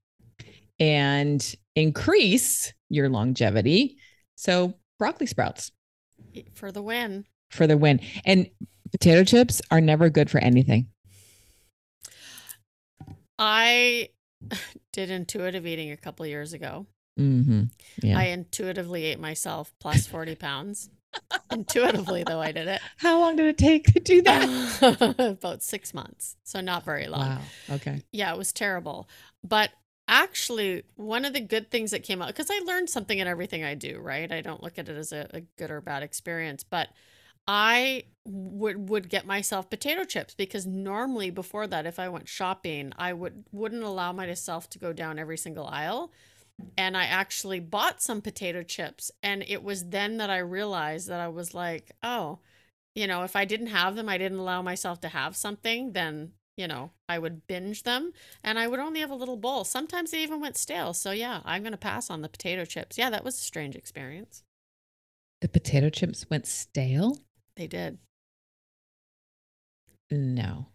and 0.78 1.54
increase 1.74 2.72
your 2.88 3.08
longevity. 3.08 3.96
So 4.36 4.74
broccoli 4.98 5.26
sprouts 5.26 5.72
For 6.54 6.72
the 6.72 6.82
win. 6.82 7.24
for 7.50 7.66
the 7.66 7.76
win. 7.76 8.00
And 8.24 8.48
potato 8.92 9.24
chips 9.24 9.60
are 9.70 9.80
never 9.80 10.08
good 10.10 10.30
for 10.30 10.38
anything. 10.38 10.88
I 13.38 14.10
did 14.92 15.10
intuitive 15.10 15.66
eating 15.66 15.90
a 15.90 15.96
couple 15.96 16.26
years 16.26 16.52
ago. 16.52 16.86
Mm-hmm. 17.18 17.64
Yeah. 18.02 18.18
I 18.18 18.24
intuitively 18.24 19.04
ate 19.04 19.18
myself 19.20 19.72
plus 19.80 20.06
40 20.06 20.34
pounds. 20.36 20.90
intuitively, 21.50 22.24
though, 22.24 22.40
I 22.40 22.52
did 22.52 22.68
it. 22.68 22.80
How 22.98 23.20
long 23.20 23.36
did 23.36 23.46
it 23.46 23.58
take 23.58 23.92
to 23.92 24.00
do 24.00 24.22
that? 24.22 25.14
About 25.40 25.62
six 25.62 25.94
months. 25.94 26.36
So, 26.44 26.60
not 26.60 26.84
very 26.84 27.08
long. 27.08 27.20
wow. 27.20 27.40
Okay. 27.70 28.02
Yeah, 28.12 28.32
it 28.32 28.38
was 28.38 28.52
terrible. 28.52 29.08
But 29.42 29.70
actually, 30.08 30.84
one 30.96 31.24
of 31.24 31.32
the 31.32 31.40
good 31.40 31.70
things 31.70 31.90
that 31.90 32.02
came 32.02 32.22
out, 32.22 32.28
because 32.28 32.50
I 32.50 32.60
learned 32.64 32.90
something 32.90 33.18
in 33.18 33.26
everything 33.26 33.64
I 33.64 33.74
do, 33.74 33.98
right? 33.98 34.30
I 34.30 34.40
don't 34.40 34.62
look 34.62 34.78
at 34.78 34.88
it 34.88 34.96
as 34.96 35.12
a, 35.12 35.28
a 35.32 35.40
good 35.58 35.70
or 35.70 35.80
bad 35.80 36.02
experience, 36.02 36.64
but 36.64 36.88
I 37.48 38.04
would 38.24 38.88
would 38.88 39.08
get 39.08 39.24
myself 39.24 39.70
potato 39.70 40.04
chips 40.04 40.34
because 40.34 40.66
normally 40.66 41.30
before 41.30 41.66
that, 41.68 41.86
if 41.86 41.98
I 41.98 42.08
went 42.08 42.28
shopping, 42.28 42.92
I 42.98 43.12
would 43.12 43.44
wouldn't 43.52 43.84
allow 43.84 44.12
myself 44.12 44.68
to 44.70 44.78
go 44.78 44.92
down 44.92 45.18
every 45.18 45.38
single 45.38 45.66
aisle. 45.66 46.12
And 46.78 46.96
I 46.96 47.04
actually 47.04 47.60
bought 47.60 48.02
some 48.02 48.20
potato 48.20 48.62
chips, 48.62 49.10
and 49.22 49.44
it 49.46 49.62
was 49.62 49.88
then 49.90 50.16
that 50.18 50.30
I 50.30 50.38
realized 50.38 51.08
that 51.08 51.20
I 51.20 51.28
was 51.28 51.54
like, 51.54 51.92
oh, 52.02 52.38
you 52.94 53.06
know, 53.06 53.24
if 53.24 53.36
I 53.36 53.44
didn't 53.44 53.68
have 53.68 53.94
them, 53.94 54.08
I 54.08 54.16
didn't 54.18 54.38
allow 54.38 54.62
myself 54.62 55.00
to 55.02 55.08
have 55.08 55.36
something, 55.36 55.92
then 55.92 56.32
you 56.56 56.66
know, 56.66 56.90
I 57.08 57.18
would 57.18 57.46
binge 57.46 57.82
them 57.82 58.12
and 58.42 58.58
I 58.58 58.66
would 58.66 58.80
only 58.80 59.00
have 59.00 59.10
a 59.10 59.14
little 59.14 59.36
bowl. 59.36 59.64
Sometimes 59.64 60.10
they 60.10 60.22
even 60.22 60.40
went 60.40 60.56
stale. 60.56 60.94
So, 60.94 61.10
yeah, 61.10 61.40
I'm 61.44 61.62
going 61.62 61.72
to 61.72 61.78
pass 61.78 62.08
on 62.08 62.22
the 62.22 62.28
potato 62.28 62.64
chips. 62.64 62.96
Yeah, 62.96 63.10
that 63.10 63.24
was 63.24 63.34
a 63.34 63.42
strange 63.42 63.76
experience. 63.76 64.42
The 65.42 65.48
potato 65.48 65.90
chips 65.90 66.24
went 66.30 66.46
stale? 66.46 67.18
They 67.56 67.66
did. 67.66 67.98
No. 70.10 70.68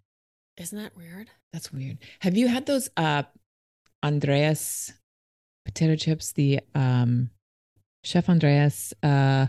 Isn't 0.58 0.78
that 0.78 0.96
weird? 0.96 1.30
That's 1.52 1.74
weird. 1.74 1.98
Have 2.20 2.38
you 2.38 2.48
had 2.48 2.66
those 2.66 2.90
uh 2.96 3.24
Andreas 4.04 4.94
potato 5.66 5.96
chips, 5.96 6.32
the 6.34 6.60
um 6.76 7.30
Chef 8.04 8.30
Andreas 8.30 8.94
uh 9.04 9.48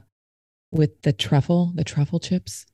with 0.70 1.02
the 1.02 1.12
truffle, 1.12 1.72
the 1.74 1.84
truffle 1.84 2.20
chips? 2.20 2.66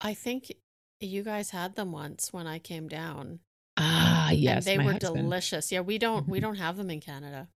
I 0.00 0.14
think 0.14 0.52
you 1.00 1.22
guys 1.22 1.50
had 1.50 1.74
them 1.76 1.92
once 1.92 2.32
when 2.32 2.46
I 2.46 2.58
came 2.58 2.88
down. 2.88 3.40
Ah, 3.76 4.30
yes. 4.30 4.66
and 4.66 4.80
they 4.80 4.84
were 4.84 4.92
husband. 4.92 5.16
delicious. 5.16 5.72
Yeah, 5.72 5.80
we 5.80 5.98
don't 5.98 6.28
we 6.28 6.38
Mhm. 6.38 6.42
don't 6.42 6.56
have 6.56 6.76
them 6.76 6.90
in 6.90 7.00
Canada. 7.00 7.48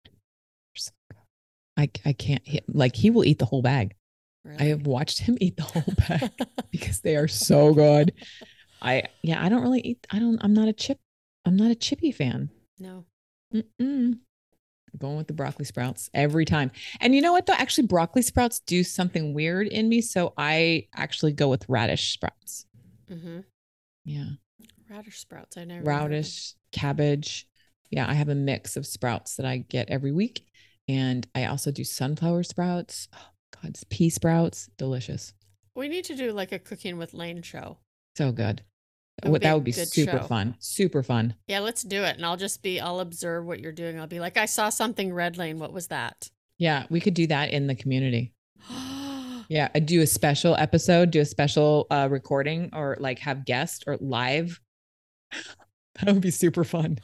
I 1.76 1.90
I 2.04 2.12
can't 2.12 2.42
like 2.68 2.96
he 2.96 3.10
will 3.10 3.24
eat 3.24 3.38
the 3.38 3.44
whole 3.44 3.62
bag. 3.62 3.94
I 4.58 4.64
have 4.66 4.86
watched 4.86 5.18
him 5.18 5.36
eat 5.40 5.56
the 5.56 5.64
whole 5.64 5.82
bag 6.08 6.30
because 6.70 7.00
they 7.00 7.16
are 7.16 7.28
so 7.28 7.74
good. 7.74 8.12
I 8.80 9.04
yeah, 9.22 9.44
I 9.44 9.48
don't 9.48 9.62
really 9.62 9.80
eat 9.80 10.06
I 10.10 10.18
don't 10.18 10.38
I'm 10.42 10.54
not 10.54 10.68
a 10.68 10.72
chip 10.72 10.98
I'm 11.44 11.56
not 11.56 11.70
a 11.70 11.74
chippy 11.74 12.12
fan. 12.12 12.50
no. 12.78 13.04
Mm-mm. 13.54 14.18
Going 14.98 15.16
with 15.16 15.26
the 15.26 15.32
broccoli 15.32 15.64
sprouts 15.64 16.10
every 16.14 16.44
time. 16.44 16.70
And 17.00 17.14
you 17.14 17.20
know 17.20 17.32
what 17.32 17.46
though? 17.46 17.54
Actually, 17.54 17.86
broccoli 17.86 18.22
sprouts 18.22 18.60
do 18.60 18.82
something 18.84 19.34
weird 19.34 19.66
in 19.68 19.88
me. 19.88 20.00
So 20.00 20.32
I 20.36 20.88
actually 20.94 21.32
go 21.32 21.48
with 21.48 21.68
radish 21.68 22.12
sprouts. 22.12 22.66
Mm-hmm. 23.10 23.40
Yeah. 24.04 24.28
Radish 24.90 25.18
sprouts. 25.18 25.56
I 25.56 25.64
never. 25.64 25.80
heard 25.80 25.80
of 25.80 25.84
them. 25.84 26.10
Radish, 26.10 26.54
cabbage. 26.72 27.46
Yeah. 27.90 28.08
I 28.08 28.14
have 28.14 28.28
a 28.28 28.34
mix 28.34 28.76
of 28.76 28.86
sprouts 28.86 29.36
that 29.36 29.46
I 29.46 29.58
get 29.58 29.90
every 29.90 30.12
week. 30.12 30.46
And 30.88 31.26
I 31.34 31.46
also 31.46 31.70
do 31.70 31.82
sunflower 31.82 32.44
sprouts. 32.44 33.08
Oh, 33.14 33.28
God, 33.62 33.76
pea 33.90 34.10
sprouts. 34.10 34.68
Delicious. 34.76 35.32
We 35.74 35.88
need 35.88 36.04
to 36.04 36.16
do 36.16 36.32
like 36.32 36.52
a 36.52 36.58
cooking 36.58 36.96
with 36.96 37.12
Lane 37.12 37.42
show. 37.42 37.78
So 38.16 38.32
good. 38.32 38.62
That 39.22 39.28
would 39.30 39.32
What 39.32 39.42
that 39.42 39.54
would 39.54 39.64
be 39.64 39.72
super 39.72 40.18
show. 40.18 40.24
fun. 40.26 40.56
Super 40.58 41.02
fun. 41.02 41.34
Yeah, 41.48 41.60
let's 41.60 41.82
do 41.82 42.02
it. 42.04 42.16
And 42.16 42.26
I'll 42.26 42.36
just 42.36 42.62
be, 42.62 42.80
I'll 42.80 43.00
observe 43.00 43.46
what 43.46 43.60
you're 43.60 43.72
doing. 43.72 43.98
I'll 43.98 44.06
be 44.06 44.20
like, 44.20 44.36
I 44.36 44.44
saw 44.46 44.68
something 44.68 45.12
red 45.12 45.38
lane. 45.38 45.58
What 45.58 45.72
was 45.72 45.86
that? 45.88 46.28
Yeah. 46.58 46.84
We 46.90 47.00
could 47.00 47.14
do 47.14 47.26
that 47.28 47.50
in 47.50 47.66
the 47.66 47.74
community. 47.74 48.32
Yeah, 49.48 49.68
I 49.76 49.78
do 49.78 50.02
a 50.02 50.08
special 50.08 50.56
episode, 50.56 51.12
do 51.12 51.20
a 51.20 51.24
special 51.24 51.86
uh, 51.88 52.08
recording, 52.10 52.68
or 52.72 52.96
like 52.98 53.20
have 53.20 53.44
guests 53.44 53.84
or 53.86 53.96
live. 54.00 54.60
that 55.30 56.12
would 56.12 56.20
be 56.20 56.32
super 56.32 56.64
fun. 56.64 56.98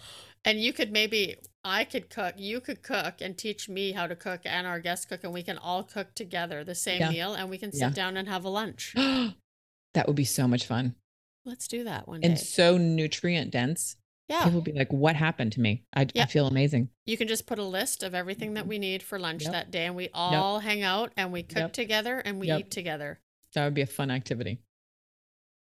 and 0.45 0.59
you 0.61 0.73
could 0.73 0.91
maybe, 0.91 1.37
I 1.63 1.85
could 1.85 2.11
cook, 2.11 2.35
you 2.37 2.59
could 2.61 2.83
cook 2.83 3.21
and 3.21 3.39
teach 3.39 3.69
me 3.69 3.93
how 3.93 4.09
to 4.09 4.17
cook 4.17 4.41
and 4.45 4.67
our 4.67 4.81
guest 4.81 5.09
cook, 5.09 5.23
and 5.23 5.33
we 5.33 5.45
can 5.45 5.57
all 5.57 5.85
cook 5.85 6.17
together 6.17 6.65
the 6.65 6.75
same 6.75 6.99
Yeah. 6.99 7.11
meal 7.11 7.35
and 7.35 7.49
we 7.49 7.59
can 7.59 7.71
sit 7.71 7.79
Yeah. 7.81 7.91
down 7.91 8.17
and 8.17 8.29
have 8.29 8.45
a 8.45 8.49
lunch. 8.49 8.93
that 9.95 10.09
would 10.09 10.17
be 10.17 10.25
so 10.25 10.49
much 10.49 10.67
fun 10.67 10.97
Let's 11.45 11.67
do 11.69 11.85
that 11.85 12.07
one 12.07 12.21
day. 12.21 12.29
and 12.29 12.39
so 12.39 12.79
nutrient 12.79 13.51
dense. 13.51 13.97
yeah. 14.29 14.45
People 14.45 14.61
be 14.61 14.73
like, 14.73 14.93
"What 14.93 15.17
happened 15.17 15.53
to 15.53 15.61
me? 15.61 15.85
I, 15.95 16.07
I 16.17 16.27
feel 16.27 16.47
amazing." 16.47 16.89
You 17.07 17.17
can 17.17 17.27
just 17.29 17.47
put 17.47 17.59
a 17.59 17.65
list 17.65 18.03
of 18.03 18.15
everything 18.15 18.55
that 18.55 18.61
mm-hmm. 18.61 18.69
we 18.71 18.79
need 18.79 19.03
for 19.03 19.19
lunch 19.19 19.43
Yep. 19.45 19.53
that 19.53 19.71
day, 19.71 19.87
and 19.87 19.97
we 19.97 20.09
all 20.15 20.61
hang 20.61 20.83
out 20.83 21.13
and 21.17 21.33
we 21.33 21.43
cook 21.43 21.59
Yep. 21.59 21.73
together 21.73 22.19
and 22.21 22.39
we 22.39 22.47
Yep. 22.47 22.61
eat 22.61 22.71
together. 22.71 23.21
That 23.55 23.65
would 23.65 23.75
be 23.75 23.83
a 23.83 23.87
fun 23.87 24.11
activity. 24.11 24.61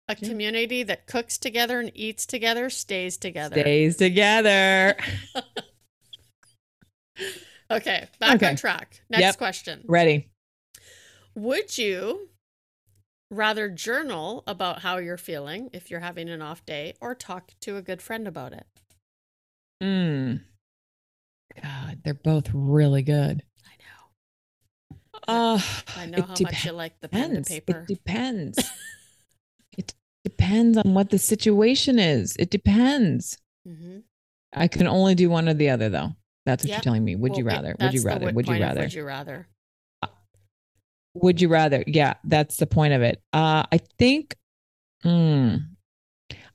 A 0.08 0.16
Yeah. 0.20 0.28
community 0.28 0.82
that 0.82 1.06
cooks 1.06 1.38
together 1.38 1.80
and 1.80 1.90
eats 1.94 2.26
together 2.26 2.68
stays 2.68 3.16
together. 3.16 3.60
Stays 3.60 3.96
together. 3.96 4.96
Okay, 7.70 8.08
back 8.18 8.37
Okay. 8.37 8.49
on 8.49 8.56
track. 8.56 9.00
Next 9.08 9.20
Yep. 9.22 9.37
question. 9.37 9.84
Ready? 9.87 10.28
Would 11.37 11.78
you 11.78 12.29
rather 13.30 13.68
journal 13.68 14.42
about 14.46 14.80
how 14.80 14.99
you're 14.99 15.16
feeling 15.16 15.70
if 15.72 15.90
you're 15.90 16.00
having 16.00 16.28
an 16.28 16.42
off 16.42 16.64
day 16.66 16.94
or 17.00 17.14
talk 17.14 17.52
to 17.60 17.76
a 17.76 17.82
good 17.82 18.02
friend 18.02 18.26
about 18.26 18.52
it? 18.52 18.66
Mm. 19.82 20.42
God, 21.62 22.00
they're 22.04 22.14
both 22.14 22.49
really 22.52 23.02
good. 23.02 23.42
I 23.66 23.72
know. 24.90 24.96
Uh, 25.28 25.60
I 25.96 26.06
know 26.06 26.18
it 26.18 26.25
how 26.26 26.34
much 26.42 26.64
you 26.64 26.72
like 26.72 27.00
the 27.00 27.08
pen 27.08 27.30
depends. 27.30 27.49
paper. 27.49 27.78
It 27.80 27.87
depends. 27.87 28.58
it 29.78 29.94
depends 30.25 30.78
on 30.78 30.94
what 30.94 31.10
the 31.10 31.18
situation 31.18 31.99
is. 31.99 32.37
It 32.38 32.50
depends. 32.50 33.38
Mm-hmm. 33.66 33.99
I 34.52 34.68
can 34.68 34.87
only 34.87 35.14
do 35.14 35.30
one 35.30 35.49
or 35.49 35.54
the 35.54 35.70
other, 35.70 35.88
though. 35.88 36.10
That's 36.46 36.64
what 36.64 36.68
Yep. 36.70 36.76
you're 36.78 36.82
telling 36.82 37.04
me. 37.04 37.16
Would 37.16 37.37
you 37.37 37.44
Well, 37.44 37.54
it- 37.54 37.56
rather? 37.58 37.76
Would 37.80 37.94
you 37.94 38.02
rather? 38.02 38.32
Would 38.32 38.49
you 38.49 38.60
rather? 38.60 38.80
Would 38.80 38.94
you 38.94 39.04
rather? 39.04 39.49
Would 41.14 41.40
you 41.40 41.48
rather? 41.48 41.82
Yeah, 41.86 42.14
that's 42.24 42.56
the 42.56 42.66
point 42.66 42.94
of 42.94 43.02
it. 43.02 43.22
Uh, 43.32 43.64
I 43.70 43.78
think. 43.98 44.36
Mm, 45.04 45.60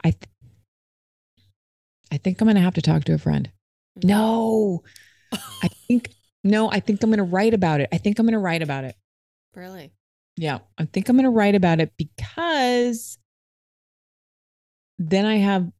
I. 0.04 0.12
Th- 0.12 0.24
I 2.12 2.18
think 2.18 2.40
I'm 2.40 2.48
gonna 2.48 2.62
have 2.62 2.76
to 2.76 2.82
talk 2.82 3.04
to 3.06 3.14
a 3.14 3.18
friend. 3.18 3.52
No, 4.04 4.84
I 5.64 5.68
think 5.88 6.10
no. 6.44 6.72
I 6.72 6.80
think 6.80 7.04
I'm 7.04 7.10
gonna 7.10 7.24
write 7.24 7.54
about 7.54 7.82
it. 7.82 7.90
I 7.92 7.98
think 7.98 8.20
I'm 8.20 8.26
gonna 8.26 8.40
write 8.40 8.62
about 8.62 8.86
it. 8.86 8.96
Really? 9.56 9.92
Yeah, 10.38 10.60
I 10.78 10.86
think 10.86 11.08
I'm 11.08 11.16
going 11.16 11.24
to 11.24 11.30
write 11.30 11.56
about 11.56 11.80
it 11.80 11.94
because 11.98 13.18
then 15.00 15.26
I 15.26 15.38
have 15.38 15.72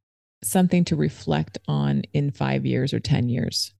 something 0.42 0.84
to 0.86 0.96
reflect 0.96 1.58
on 1.68 2.02
in 2.12 2.30
five 2.30 2.64
years 2.64 2.94
or 2.94 3.00
10 3.00 3.28
years. 3.28 3.74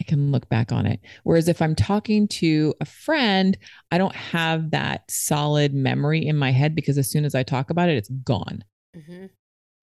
I 0.00 0.04
can 0.04 0.30
look 0.30 0.48
back 0.48 0.72
on 0.72 0.86
it. 0.86 1.00
Whereas 1.24 1.48
if 1.48 1.62
I'm 1.62 1.74
talking 1.74 2.28
to 2.28 2.74
a 2.80 2.84
friend, 2.84 3.56
I 3.90 3.98
don't 3.98 4.14
have 4.14 4.70
that 4.72 5.10
solid 5.10 5.72
memory 5.72 6.26
in 6.26 6.36
my 6.36 6.50
head 6.52 6.74
because 6.74 6.98
as 6.98 7.10
soon 7.10 7.24
as 7.24 7.34
I 7.34 7.42
talk 7.42 7.70
about 7.70 7.88
it, 7.88 7.96
it's 7.96 8.10
gone. 8.10 8.62
hmm 8.94 9.26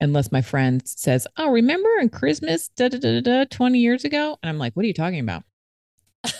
Unless 0.00 0.32
my 0.32 0.42
friend 0.42 0.82
says, 0.86 1.26
Oh, 1.36 1.50
remember 1.50 1.88
in 2.00 2.10
Christmas, 2.10 2.68
da 2.68 2.88
da 2.88 2.98
da 2.98 3.20
da, 3.20 3.44
da 3.44 3.44
20 3.50 3.78
years 3.78 4.04
ago? 4.04 4.38
And 4.42 4.50
I'm 4.50 4.58
like, 4.58 4.74
What 4.74 4.84
are 4.84 4.88
you 4.88 4.94
talking 4.94 5.20
about? 5.20 5.44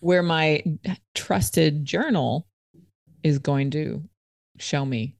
Where 0.00 0.22
my 0.22 0.62
trusted 1.14 1.84
journal 1.84 2.46
is 3.22 3.38
going 3.38 3.70
to 3.72 4.02
show 4.58 4.84
me 4.84 5.16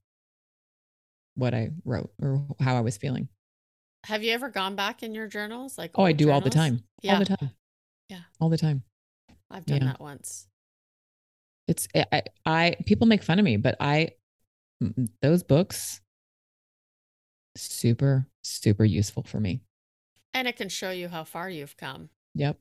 what 1.35 1.53
I 1.53 1.71
wrote 1.83 2.11
or 2.21 2.45
how 2.59 2.75
I 2.75 2.81
was 2.81 2.97
feeling. 2.97 3.27
Have 4.05 4.23
you 4.23 4.31
ever 4.33 4.49
gone 4.49 4.75
back 4.75 5.03
in 5.03 5.13
your 5.13 5.27
journals? 5.27 5.77
Like 5.77 5.91
Oh, 5.95 6.03
I 6.03 6.11
do 6.11 6.31
all 6.31 6.41
the 6.41 6.49
time. 6.49 6.83
Yeah, 7.01 7.13
All 7.13 7.19
the 7.19 7.25
time. 7.25 7.51
Yeah. 8.09 8.21
All 8.39 8.49
the 8.49 8.57
time. 8.57 8.83
I've 9.49 9.65
done 9.65 9.81
Yeah. 9.81 9.87
that 9.87 9.99
once. 9.99 10.47
It's 11.67 11.87
I, 11.95 12.05
I, 12.11 12.21
I 12.45 12.75
people 12.85 13.07
make 13.07 13.23
fun 13.23 13.39
of 13.39 13.45
me, 13.45 13.57
but 13.57 13.75
I 13.79 14.09
those 15.21 15.43
books 15.43 16.01
super 17.57 18.27
super 18.43 18.83
useful 18.85 19.23
for 19.23 19.39
me. 19.39 19.61
And 20.33 20.47
it 20.47 20.57
can 20.57 20.69
show 20.69 20.91
you 20.91 21.07
how 21.07 21.23
far 21.23 21.49
you've 21.49 21.77
come. 21.77 22.09
Yep. 22.35 22.59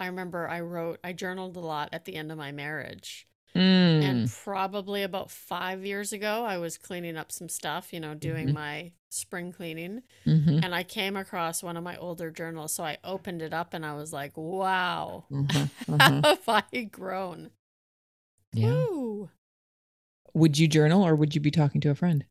I 0.00 0.06
remember 0.06 0.48
I 0.48 0.60
wrote, 0.60 0.98
I 1.04 1.12
journaled 1.12 1.56
a 1.56 1.60
lot 1.60 1.90
at 1.92 2.04
the 2.04 2.16
end 2.16 2.32
of 2.32 2.38
my 2.38 2.50
marriage. 2.50 3.28
Mm. 3.54 4.02
And 4.02 4.30
probably 4.30 5.02
about 5.02 5.30
five 5.30 5.84
years 5.84 6.12
ago, 6.12 6.44
I 6.44 6.56
was 6.58 6.78
cleaning 6.78 7.16
up 7.16 7.30
some 7.30 7.48
stuff, 7.48 7.92
you 7.92 8.00
know, 8.00 8.14
doing 8.14 8.48
Mhm. 8.48 8.54
my 8.54 8.92
spring 9.10 9.52
cleaning. 9.52 10.02
Mhm. 10.24 10.64
And 10.64 10.74
I 10.74 10.82
came 10.84 11.16
across 11.16 11.62
one 11.62 11.76
of 11.76 11.84
my 11.84 11.96
older 11.98 12.30
journals. 12.30 12.72
So 12.72 12.82
I 12.84 12.96
opened 13.04 13.42
it 13.42 13.52
up 13.52 13.74
and 13.74 13.84
I 13.84 13.94
was 13.94 14.12
like, 14.12 14.36
wow, 14.36 15.26
Mhm. 15.30 15.70
Mhm. 15.86 15.98
how 16.24 16.36
have 16.36 16.48
I 16.72 16.84
grown? 16.84 17.50
Yeah. 18.54 18.68
Woo. 18.88 19.30
Would 20.34 20.58
you 20.58 20.66
journal 20.66 21.02
or 21.06 21.14
would 21.14 21.34
you 21.34 21.40
be 21.40 21.50
talking 21.50 21.80
to 21.82 21.90
a 21.90 21.94
friend? 21.94 22.24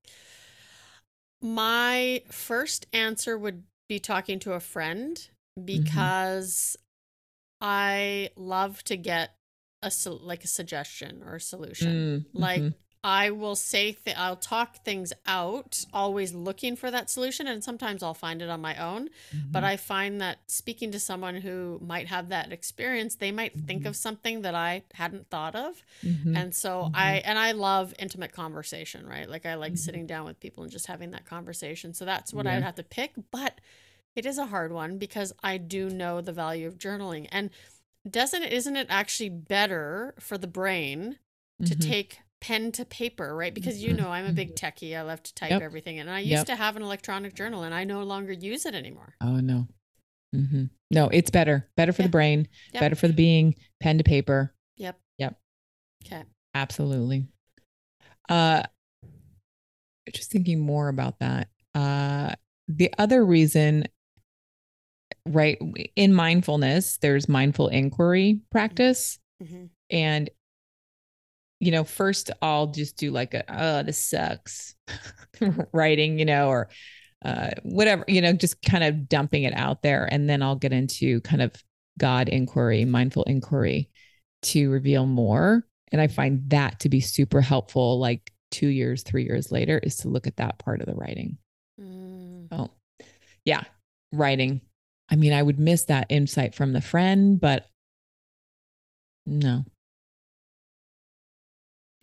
My 1.41 2.23
first 2.29 2.85
answer 2.93 3.37
would 3.37 3.63
be 3.87 3.99
talking 3.99 4.39
to 4.39 4.53
a 4.53 4.59
friend 4.59 5.29
because 5.63 6.77
I 7.59 8.29
love 8.35 8.83
to 8.85 8.97
get 8.97 9.35
a 9.83 9.91
like 10.09 10.43
a 10.43 10.47
suggestion 10.47 11.23
or 11.25 11.35
a 11.35 11.41
solution. 11.41 12.25
Mm, 12.33 12.39
Like 12.39 12.61
mhm. 12.61 12.73
I 13.03 13.31
will 13.31 13.55
say 13.55 13.93
th- 13.93 14.15
I'll 14.15 14.35
talk 14.35 14.85
things 14.85 15.11
out, 15.25 15.83
always 15.91 16.35
looking 16.35 16.75
for 16.75 16.91
that 16.91 17.09
solution 17.09 17.47
and 17.47 17.63
sometimes 17.63 18.03
I'll 18.03 18.13
find 18.13 18.43
it 18.43 18.49
on 18.49 18.61
my 18.61 18.75
own, 18.77 19.09
but 19.49 19.63
Mhm. 19.63 19.65
I 19.65 19.77
find 19.77 20.21
that 20.21 20.37
speaking 20.51 20.91
to 20.91 20.99
someone 20.99 21.37
who 21.37 21.79
might 21.81 22.05
have 22.09 22.29
that 22.29 22.51
experience, 22.53 23.15
they 23.15 23.31
might 23.31 23.53
think 23.65 23.83
Mhm. 23.83 23.87
of 23.87 23.95
something 23.95 24.43
that 24.43 24.53
I 24.53 24.83
hadn't 24.93 25.31
thought 25.31 25.55
of. 25.55 25.83
Mhm. 26.03 26.37
And 26.37 26.53
so. 26.55 26.91
I 26.93 27.23
and 27.25 27.39
I 27.39 27.53
love 27.53 27.95
intimate 27.97 28.33
conversation, 28.33 29.07
right? 29.07 29.27
Like 29.27 29.47
I 29.47 29.55
like 29.55 29.73
Mhm. 29.73 29.77
sitting 29.79 30.05
down 30.05 30.25
with 30.25 30.39
people 30.39 30.61
and 30.63 30.71
just 30.71 30.85
having 30.85 31.09
that 31.11 31.25
conversation. 31.25 31.95
So 31.95 32.05
that's 32.05 32.31
what 32.35 32.45
Yeah. 32.45 32.57
I'd 32.57 32.63
have 32.63 32.75
to 32.75 32.83
pick, 32.83 33.13
but 33.31 33.59
it 34.15 34.27
is 34.27 34.37
a 34.37 34.45
hard 34.45 34.71
one 34.73 34.99
because 34.99 35.33
I 35.41 35.57
do 35.57 35.89
know 35.89 36.21
the 36.21 36.33
value 36.33 36.67
of 36.67 36.77
journaling. 36.77 37.27
And 37.31 37.49
doesn't 38.09 38.43
isn't 38.43 38.75
it 38.75 38.87
actually 38.89 39.29
better 39.29 40.15
for 40.19 40.37
the 40.37 40.47
brain 40.47 41.19
to 41.65 41.75
Mhm. 41.75 41.81
take 41.87 42.19
pen 42.39 42.71
to 42.71 42.83
paper, 42.85 43.35
right? 43.35 43.53
Because 43.53 43.83
you 43.83 43.93
know 43.93 44.09
I'm 44.09 44.25
a 44.25 44.31
big 44.33 44.55
techie. 44.55 44.97
I 44.97 45.03
love 45.03 45.21
to 45.21 45.33
type 45.35 45.51
Yep. 45.51 45.61
everything. 45.61 45.99
And 45.99 46.09
I 46.09 46.19
used 46.19 46.31
Yep. 46.31 46.45
to 46.47 46.55
have 46.55 46.75
an 46.75 46.81
electronic 46.81 47.35
journal 47.35 47.61
and 47.61 47.73
I 47.75 47.83
no 47.83 48.01
longer 48.03 48.33
use 48.33 48.65
it 48.65 48.73
anymore. 48.73 49.13
Oh 49.21 49.39
no. 49.39 49.67
Mm-hmm. 50.35 50.65
No, 50.89 51.07
it's 51.09 51.29
better. 51.29 51.69
Better 51.75 51.93
for 51.93 52.01
Yeah. 52.01 52.07
the 52.07 52.11
brain, 52.11 52.47
Yep. 52.73 52.81
better 52.81 52.95
for 52.95 53.07
the 53.07 53.13
being, 53.13 53.53
pen 53.79 53.99
to 53.99 54.03
paper. 54.03 54.55
Yep. 54.77 54.99
Yep. 55.19 55.39
Okay. 56.05 56.23
Absolutely. 56.55 57.27
Uh 58.27 58.63
just 60.13 60.31
thinking 60.31 60.59
more 60.59 60.87
about 60.87 61.19
that. 61.19 61.49
Uh 61.75 62.33
the 62.67 62.91
other 62.97 63.23
reason 63.23 63.85
right 65.27 65.59
in 65.95 66.13
mindfulness 66.13 66.97
there's 66.97 67.29
mindful 67.29 67.67
inquiry 67.67 68.39
practice. 68.51 69.19
Hmm 69.45 69.65
and 69.91 70.29
you 71.59 71.71
know 71.71 71.83
first 71.83 72.31
I'll 72.41 72.67
just 72.67 72.97
do 72.97 73.11
like 73.11 73.33
a 73.33 73.43
oh 73.49 73.83
this 73.83 74.03
sucks 74.03 74.75
writing 75.73 76.17
you 76.17 76.25
know 76.25 76.47
or 76.47 76.69
uh 77.23 77.51
whatever 77.63 78.03
you 78.07 78.21
know 78.21 78.33
just 78.33 78.61
kind 78.63 78.83
of 78.83 79.07
dumping 79.07 79.43
it 79.43 79.53
out 79.55 79.83
there. 79.83 80.07
And 80.11 80.29
then 80.29 80.41
I'll 80.41 80.55
get 80.55 80.73
into 80.73 81.21
kind 81.21 81.41
of 81.41 81.53
God 81.99 82.29
inquiry 82.29 82.85
mindful 82.85 83.23
inquiry 83.23 83.89
to 84.43 84.71
reveal 84.71 85.05
more. 85.05 85.67
And 85.91 86.01
I 86.01 86.07
find 86.07 86.49
that 86.49 86.79
to 86.79 86.89
be 86.89 87.01
super 87.01 87.41
helpful 87.41 87.99
like 87.99 88.31
2 88.51 88.67
years 88.67 89.03
3 89.03 89.23
years 89.23 89.51
later 89.51 89.77
is 89.77 89.97
to 89.97 90.09
look 90.09 90.25
at 90.25 90.37
that 90.37 90.57
part 90.57 90.81
of 90.81 90.87
the 90.87 90.95
writing. 90.95 91.37
Mm, 91.79 92.47
oh 92.51 92.69
yeah 93.45 93.63
writing 94.13 94.61
I 95.11 95.17
mean, 95.17 95.33
I 95.33 95.43
would 95.43 95.59
miss 95.59 95.83
that 95.85 96.07
insight 96.09 96.55
from 96.55 96.71
the 96.71 96.79
friend, 96.81 97.39
but 97.39 97.67
no. 99.25 99.65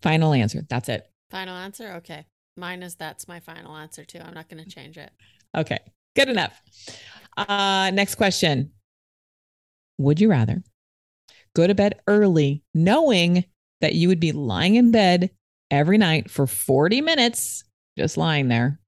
Final 0.03 0.35
answer. 0.35 0.63
That's 0.69 0.91
it. 0.91 1.11
Final 1.31 1.57
answer? 1.57 1.95
Okay. 1.95 2.27
Mine 2.57 2.83
is 2.83 2.97
that's 2.97 3.27
my 3.27 3.41
final 3.41 3.75
answer 3.77 4.05
too. 4.05 4.19
I'm 4.19 4.35
not 4.35 4.49
going 4.49 4.63
to 4.63 4.69
change 4.71 4.99
it. 4.99 5.11
Okay. 5.57 5.79
Good 6.15 6.29
enough. 6.29 6.61
Uh, 7.37 7.91
next 7.95 8.17
question. 8.17 8.73
Would 9.99 10.21
you 10.21 10.29
rather 10.31 10.63
go 11.57 11.67
to 11.67 11.75
bed 11.75 12.01
early 12.07 12.63
knowing 12.75 13.45
that 13.81 13.95
you 13.95 14.09
would 14.09 14.21
be 14.21 14.33
lying 14.33 14.75
in 14.75 14.91
bed 14.91 15.31
every 15.71 15.99
night 15.99 16.31
for 16.31 16.47
40 16.47 17.01
minutes, 17.01 17.65
just 17.97 18.17
lying 18.17 18.49
there 18.49 18.81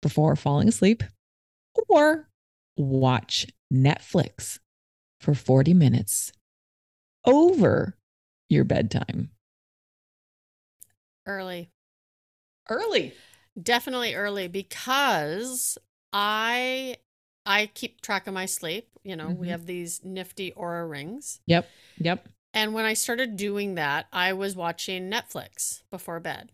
before 0.00 0.36
falling 0.36 0.68
asleep, 0.68 1.02
or 1.88 2.29
watch 2.82 3.46
Netflix 3.72 4.58
for 5.20 5.34
40 5.34 5.74
minutes 5.74 6.32
over 7.24 7.96
your 8.48 8.64
bedtime? 8.64 9.30
Early. 11.26 11.70
Early. 12.68 13.14
Definitely 13.60 14.14
early 14.14 14.48
because 14.48 15.76
I 16.12 16.96
I 17.46 17.66
keep 17.66 18.00
track 18.00 18.26
of 18.26 18.34
my 18.34 18.46
sleep. 18.46 18.88
You 19.02 19.16
know, 19.16 19.30
we 19.30 19.48
Mhm. 19.48 19.50
have 19.50 19.66
these 19.66 20.04
nifty 20.04 20.52
Oura 20.52 20.88
rings. 20.88 21.40
Yep. 21.46 21.68
Yep. 21.98 22.28
And 22.52 22.74
when 22.74 22.84
I 22.84 22.94
started 22.94 23.36
doing 23.36 23.74
that, 23.76 24.06
I 24.12 24.32
was 24.32 24.56
watching 24.56 25.10
Netflix 25.10 25.82
before 25.90 26.20
bed. 26.20 26.52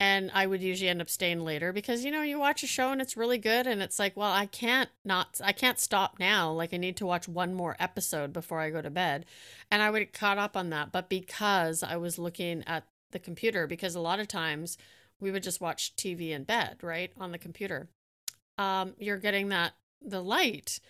And 0.00 0.30
I 0.34 0.46
would 0.46 0.60
usually 0.60 0.88
end 0.88 1.00
up 1.00 1.08
staying 1.08 1.44
later 1.44 1.72
because 1.72 2.04
you 2.04 2.10
know, 2.10 2.22
you 2.22 2.38
watch 2.38 2.62
a 2.62 2.66
show 2.66 2.90
and 2.90 3.00
it's 3.00 3.16
really 3.16 3.38
good 3.38 3.66
and 3.66 3.80
it's 3.80 3.98
like, 3.98 4.16
well, 4.16 4.32
I 4.32 4.46
can't 4.46 4.90
not 5.04 5.40
I 5.42 5.52
can't 5.52 5.78
stop 5.78 6.18
now. 6.18 6.50
Like 6.50 6.74
I 6.74 6.78
need 6.78 6.96
to 6.98 7.06
watch 7.06 7.28
one 7.28 7.54
more 7.54 7.76
episode 7.78 8.32
before 8.32 8.60
I 8.60 8.70
go 8.70 8.82
to 8.82 8.90
bed. 8.90 9.24
And 9.70 9.82
I 9.82 9.90
would 9.90 10.00
get 10.00 10.12
caught 10.12 10.38
up 10.38 10.56
on 10.56 10.70
that, 10.70 10.92
but 10.92 11.08
because 11.08 11.82
I 11.82 11.96
was 11.96 12.18
looking 12.18 12.64
at 12.66 12.84
the 13.12 13.18
computer 13.20 13.66
because 13.66 13.94
a 13.94 14.00
lot 14.00 14.18
of 14.18 14.26
times 14.26 14.76
we 15.20 15.30
would 15.30 15.44
just 15.44 15.60
watch 15.60 15.94
TV 15.96 16.30
in 16.30 16.42
bed, 16.44 16.78
right? 16.82 17.12
On 17.18 17.30
the 17.30 17.38
computer. 17.38 17.88
Um 18.58 18.94
you're 18.98 19.18
getting 19.18 19.48
that 19.50 19.74
the 20.02 20.22
light. 20.22 20.80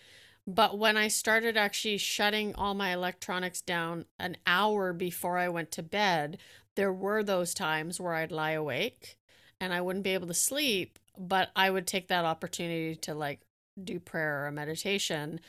But 0.47 0.77
when 0.77 0.95
I 0.95 1.07
started 1.07 1.57
actually 1.57 1.97
shutting 1.97 2.53
all 2.55 2.75
my 2.75 2.93
electronics 2.93 3.61
down 3.61 4.05
an 4.19 4.37
hour 4.45 4.93
before 4.93 5.37
I 5.37 5.49
went 5.49 5.71
to 5.71 5.83
bed, 5.83 6.37
there 6.75 6.93
were 6.93 7.23
those 7.23 7.53
times 7.53 7.99
where 7.99 8.13
I'd 8.13 8.31
lie 8.31 8.51
awake 8.51 9.17
and 9.59 9.73
I 9.73 9.81
wouldn't 9.81 10.03
be 10.03 10.13
able 10.13 10.27
to 10.27 10.33
sleep, 10.33 10.99
but 11.17 11.49
I 11.55 11.69
would 11.69 11.87
take 11.87 12.09
that 12.09 12.25
opportunity 12.25 12.95
to 12.97 13.15
like 13.15 13.39
do 13.81 13.99
prayer 13.99 14.45
or 14.45 14.51
meditation. 14.51 15.39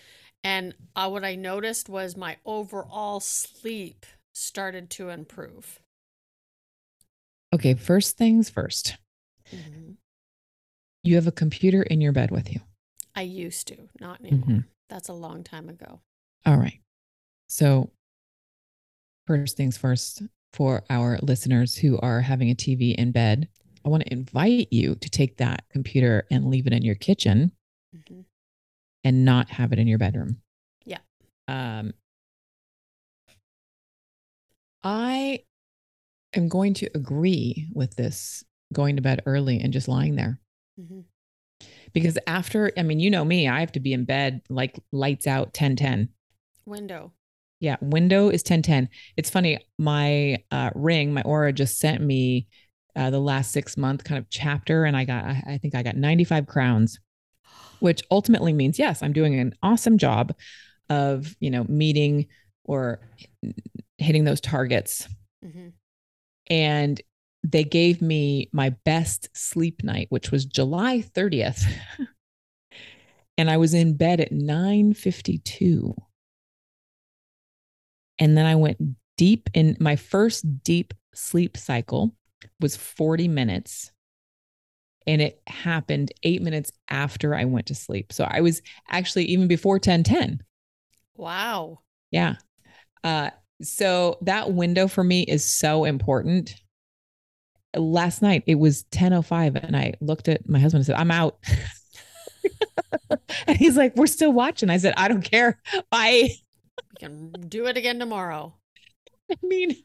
And 0.43 0.75
uh, 0.95 1.09
what 1.11 1.25
I 1.25 1.35
noticed 1.35 1.89
was 1.89 2.17
my 2.17 2.37
overall 2.47 3.21
sleep 3.21 4.07
started 4.33 4.89
to 4.91 5.11
improve. 5.11 5.81
Okay. 7.53 7.75
First 7.75 8.17
things 8.17 8.49
first. 8.49 8.97
You 11.03 11.17
have 11.17 11.27
a 11.27 11.33
computer 11.33 11.83
in 11.83 12.01
your 12.01 12.13
bed 12.13 12.31
with 12.31 12.53
you. 12.53 12.61
I 13.15 13.23
used 13.23 13.69
to, 13.69 13.89
not 14.01 14.21
anymore. 14.21 14.67
That's 14.89 15.09
a 15.09 15.13
long 15.13 15.43
time 15.43 15.69
ago. 15.69 16.01
All 16.45 16.57
right. 16.57 16.81
So, 17.49 17.91
first 19.27 19.57
things 19.57 19.77
first, 19.77 20.23
for 20.53 20.85
our 20.91 21.19
listeners 21.23 21.77
who 21.77 21.99
are 21.99 22.21
having 22.21 22.51
a 22.51 22.55
TV 22.55 22.95
in 22.97 23.13
bed, 23.13 23.49
I 23.85 23.89
want 23.89 24.05
to 24.05 24.13
invite 24.13 24.69
you 24.73 24.95
to 24.97 25.11
take 25.11 25.37
that 25.39 25.65
computer 25.71 26.27
and 26.31 26.47
leave 26.47 26.67
it 26.67 26.73
in 26.73 26.83
your 26.83 26.95
kitchen 26.95 27.53
Mhm. 27.95 28.25
and 29.05 29.25
not 29.25 29.51
have 29.51 29.73
it 29.73 29.79
in 29.79 29.87
your 29.87 29.99
bedroom. 29.99 30.41
Yeah. 30.85 31.01
Um, 31.49 31.93
I 34.83 35.45
am 36.35 36.49
going 36.49 36.75
to 36.75 36.91
agree 36.95 37.69
with 37.73 37.97
this 37.97 38.45
going 38.73 38.97
to 38.97 39.03
bed 39.03 39.23
early 39.27 39.61
and 39.61 39.73
just 39.73 39.89
lying 39.89 40.17
there 40.17 40.41
Mhm. 40.79 41.05
Because 41.93 42.19
after, 42.27 42.73
I 42.77 42.83
mean, 42.83 43.01
you 43.01 43.11
know 43.11 43.25
me, 43.25 43.49
I 43.49 43.61
have 43.61 43.73
to 43.73 43.81
be 43.81 43.93
in 43.93 44.05
bed 44.05 44.43
like 44.49 44.79
lights 44.93 45.27
out 45.27 45.55
10 45.55 45.77
10. 45.77 46.09
Window. 46.67 47.13
Yeah, 47.61 47.77
window 47.81 48.29
is 48.29 48.43
1010. 48.43 48.89
It's 49.17 49.31
funny, 49.31 49.59
my 49.79 50.39
uh, 50.51 50.71
ring, 50.75 51.15
my 51.15 51.23
Oura 51.23 51.55
just 51.55 51.79
sent 51.79 52.03
me 52.03 52.49
uh, 52.95 53.11
the 53.11 53.21
last 53.21 53.53
six 53.53 53.77
month 53.77 54.05
kind 54.05 54.19
of 54.19 54.29
chapter, 54.29 54.85
and 54.85 54.97
I 54.97 55.05
got, 55.05 55.25
I, 55.25 55.43
I 55.47 55.59
think 55.59 55.75
I 55.75 55.83
got 55.83 55.97
95 55.97 56.47
crowns, 56.47 56.99
which 57.81 58.03
ultimately 58.11 58.53
means, 58.53 58.79
yes, 58.79 59.03
I'm 59.03 59.13
doing 59.13 59.39
an 59.39 59.55
awesome 59.63 59.97
job 59.97 60.35
of, 60.91 61.35
you 61.41 61.51
know, 61.51 61.65
meeting 61.65 62.27
or 62.65 63.01
hitting 63.99 64.25
those 64.25 64.41
targets. 64.41 65.09
hmm 65.43 65.69
And 66.49 67.01
they 67.43 67.65
gave 67.65 68.03
me 68.03 68.49
my 68.53 68.71
best 68.85 69.29
sleep 69.35 69.83
night, 69.85 70.07
which 70.11 70.31
was 70.31 70.45
July 70.45 71.01
30th. 71.01 71.65
and 73.39 73.51
I 73.51 73.57
was 73.57 73.75
in 73.75 73.97
bed 73.97 74.21
at 74.21 74.33
952. 74.33 75.95
And 78.19 78.37
then 78.37 78.47
I 78.47 78.55
went 78.55 78.79
deep 79.17 79.49
in 79.55 79.77
my 79.81 79.97
first 79.97 80.63
deep 80.63 80.95
sleep 81.15 81.57
cycle 81.57 82.15
was 82.61 82.77
40 82.77 83.29
minutes. 83.29 83.93
And 85.07 85.23
it 85.23 85.41
happened 85.47 86.13
eight 86.23 86.43
minutes 86.43 86.73
after 86.91 87.35
I 87.35 87.45
went 87.45 87.67
to 87.67 87.75
sleep. 87.75 88.13
So 88.13 88.25
I 88.29 88.41
was 88.41 88.61
actually 88.89 89.27
even 89.27 89.47
before 89.47 89.75
1010. 89.75 90.43
Wow. 91.15 91.81
Yeah. 92.11 92.37
Uh, 93.05 93.31
so 93.63 94.19
that 94.23 94.53
window 94.53 94.89
for 94.89 95.05
me 95.05 95.23
is 95.23 95.49
so 95.49 95.85
important. 95.85 96.55
Last 97.77 98.23
night 98.23 98.43
it 98.47 98.57
was 98.57 98.85
10:05 98.85 99.57
and 99.57 99.77
I 99.77 99.95
looked 100.01 100.29
at 100.29 100.49
my 100.49 100.59
husband 100.59 100.81
and 100.81 100.87
said, 100.87 100.97
"I'm 100.97 101.11
out." 101.11 101.39
and 103.47 103.57
he's 103.57 103.77
like, 103.77 103.95
"We're 103.97 104.07
still 104.07 104.33
watching." 104.33 104.71
I 104.71 104.79
said, 104.79 104.95
"I 104.97 105.09
don't 105.09 105.23
care. 105.23 105.61
Bye." 105.91 106.31
We 106.31 106.99
can 106.99 107.31
do 107.49 107.67
it 107.67 107.77
again 107.77 107.99
tomorrow. 107.99 108.55
I 109.31 109.37
mean, 109.43 109.77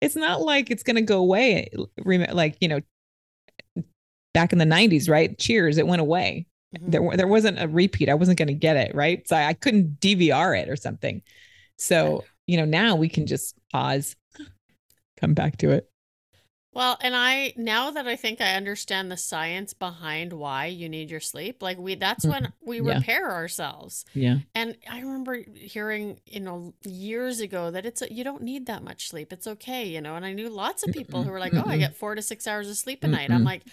it's 0.00 0.16
not 0.16 0.42
like 0.42 0.70
it's 0.70 0.82
going 0.82 0.96
to 0.96 1.02
go 1.02 1.18
away 1.18 1.70
like, 2.04 2.56
you 2.60 2.68
know, 2.68 2.80
back 4.34 4.52
in 4.52 4.58
the 4.58 4.64
90s, 4.64 5.08
right? 5.08 5.38
Cheers, 5.38 5.78
it 5.78 5.86
went 5.86 6.00
away. 6.00 6.46
Mhm. 6.76 6.90
There 6.90 7.16
there 7.16 7.28
wasn't 7.28 7.60
a 7.60 7.68
repeat. 7.68 8.08
I 8.08 8.14
wasn't 8.14 8.38
going 8.38 8.48
to 8.48 8.54
get 8.54 8.76
it, 8.76 8.94
right? 8.94 9.26
So 9.28 9.36
I 9.36 9.54
couldn't 9.54 10.00
DVR 10.00 10.60
it 10.60 10.68
or 10.68 10.76
something. 10.76 11.22
So, 11.78 12.24
you 12.46 12.56
know, 12.56 12.64
now 12.64 12.96
we 12.96 13.08
can 13.08 13.26
just 13.26 13.54
pause, 13.72 14.16
come 15.20 15.34
back 15.34 15.58
to 15.58 15.70
it. 15.70 15.88
Well, 16.74 16.96
and 17.02 17.14
I 17.14 17.52
now 17.56 17.90
that 17.90 18.06
I 18.08 18.16
think 18.16 18.40
I 18.40 18.54
understand 18.54 19.10
the 19.10 19.16
science 19.18 19.74
behind 19.74 20.32
why 20.32 20.66
you 20.66 20.88
need 20.88 21.10
your 21.10 21.20
sleep, 21.20 21.62
like 21.62 21.76
we 21.78 21.94
that's 21.96 22.24
when 22.24 22.48
we 22.64 22.78
Mm-hmm. 22.78 22.88
Yeah. 22.88 22.94
repair 22.96 23.30
ourselves. 23.30 24.06
Yeah. 24.14 24.38
And 24.54 24.76
I 24.90 25.00
remember 25.00 25.44
hearing, 25.54 26.20
you 26.26 26.40
know, 26.40 26.72
years 26.84 27.40
ago 27.40 27.70
that 27.70 27.84
it's 27.84 28.02
you 28.10 28.24
don't 28.24 28.42
need 28.42 28.66
that 28.66 28.82
much 28.82 29.08
sleep. 29.08 29.32
It's 29.32 29.46
okay, 29.46 29.86
you 29.86 30.00
know. 30.00 30.16
And 30.16 30.24
I 30.24 30.32
knew 30.32 30.48
lots 30.48 30.82
of 30.82 30.90
people 30.90 31.24
who 31.24 31.30
were 31.30 31.38
like, 31.40 31.52
"Oh, 31.56 31.64
I 31.66 31.76
get 31.76 31.94
4 31.94 32.14
to 32.14 32.22
6 32.22 32.46
hours 32.46 32.70
of 32.70 32.76
sleep 32.78 33.04
a 33.04 33.08
night." 33.08 33.30
I'm 33.30 33.44
like. 33.44 33.64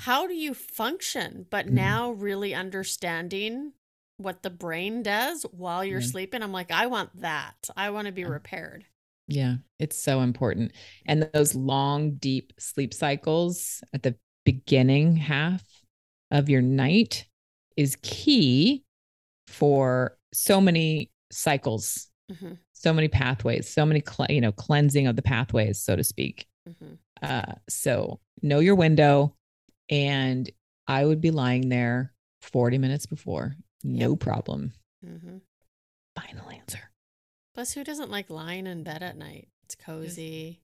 "How 0.00 0.26
do 0.26 0.34
you 0.34 0.52
function?" 0.54 1.46
But 1.50 1.68
now 1.68 2.10
really 2.10 2.54
understanding 2.54 3.72
what 4.18 4.42
the 4.42 4.50
brain 4.50 5.02
does 5.02 5.44
while 5.52 5.84
you're 5.84 6.00
sleeping, 6.02 6.42
I'm 6.42 6.52
like, 6.52 6.70
"I 6.70 6.86
want 6.86 7.20
that. 7.22 7.68
I 7.76 7.90
want 7.90 8.06
to 8.06 8.12
be 8.12 8.24
repaired." 8.24 8.84
Yeah, 9.28 9.56
it's 9.78 9.96
so 9.96 10.20
important. 10.20 10.72
And 11.06 11.28
those 11.32 11.54
long, 11.54 12.14
deep 12.14 12.52
sleep 12.58 12.92
cycles 12.92 13.82
at 13.94 14.02
the 14.02 14.16
beginning 14.44 15.16
half 15.16 15.62
of 16.30 16.48
your 16.48 16.62
night 16.62 17.26
is 17.76 17.96
key 18.02 18.84
for 19.46 20.18
so 20.34 20.60
many 20.60 21.10
cycles, 21.30 22.10
Mhm. 22.30 22.58
so 22.72 22.92
many 22.92 23.08
pathways, 23.08 23.68
so 23.68 23.86
many, 23.86 24.00
cle- 24.00 24.26
you 24.28 24.40
know, 24.40 24.52
cleansing 24.52 25.06
of 25.06 25.16
the 25.16 25.22
pathways, 25.22 25.80
so 25.80 25.94
to 25.96 26.04
speak. 26.04 26.46
Mhm. 26.68 26.98
Uh, 27.20 27.54
so 27.68 28.20
know 28.42 28.58
your 28.58 28.74
window. 28.74 29.36
And 29.88 30.50
I 30.86 31.04
would 31.04 31.20
be 31.20 31.30
lying 31.30 31.68
there 31.68 32.14
40 32.40 32.78
minutes 32.78 33.06
before, 33.06 33.56
no 33.84 34.16
problem. 34.16 34.72
Mhm. 35.04 35.42
Final 36.16 36.50
answer. 36.50 36.91
Plus, 37.54 37.72
who 37.72 37.84
doesn't 37.84 38.10
like 38.10 38.30
lying 38.30 38.66
in 38.66 38.82
bed 38.82 39.02
at 39.02 39.16
night? 39.16 39.48
It's 39.64 39.74
cozy. 39.74 40.62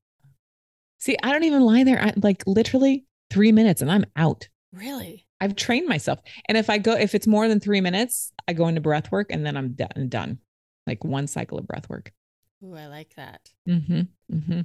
See, 0.97 1.15
I 1.23 1.31
don't 1.31 1.43
even 1.43 1.61
lie 1.61 1.83
there. 1.83 2.01
I, 2.01 2.13
like 2.17 2.43
literally 2.45 3.05
three 3.29 3.51
minutes 3.51 3.81
and 3.81 3.91
I'm 3.91 4.05
out. 4.15 4.49
Really? 4.73 5.27
I've 5.39 5.55
trained 5.55 5.87
myself. 5.87 6.19
And 6.47 6.57
if 6.57 6.69
I 6.69 6.77
go, 6.77 6.93
if 6.93 7.15
it's 7.15 7.27
more 7.27 7.47
than 7.47 7.59
three 7.59 7.81
minutes, 7.81 8.33
I 8.47 8.53
go 8.53 8.67
into 8.67 8.81
breath 8.81 9.11
work 9.11 9.27
and 9.31 9.45
then 9.45 9.55
I'm 9.55 9.73
done. 9.73 10.09
done. 10.09 10.39
Like 10.87 11.03
one 11.03 11.27
cycle 11.27 11.59
of 11.59 11.67
breath 11.67 11.89
work. 11.89 12.11
Ooh, 12.63 12.75
I 12.75 12.87
like 12.87 13.15
that. 13.15 13.49
Mm-hmm. 13.67 14.01
Mm-hmm. 14.35 14.61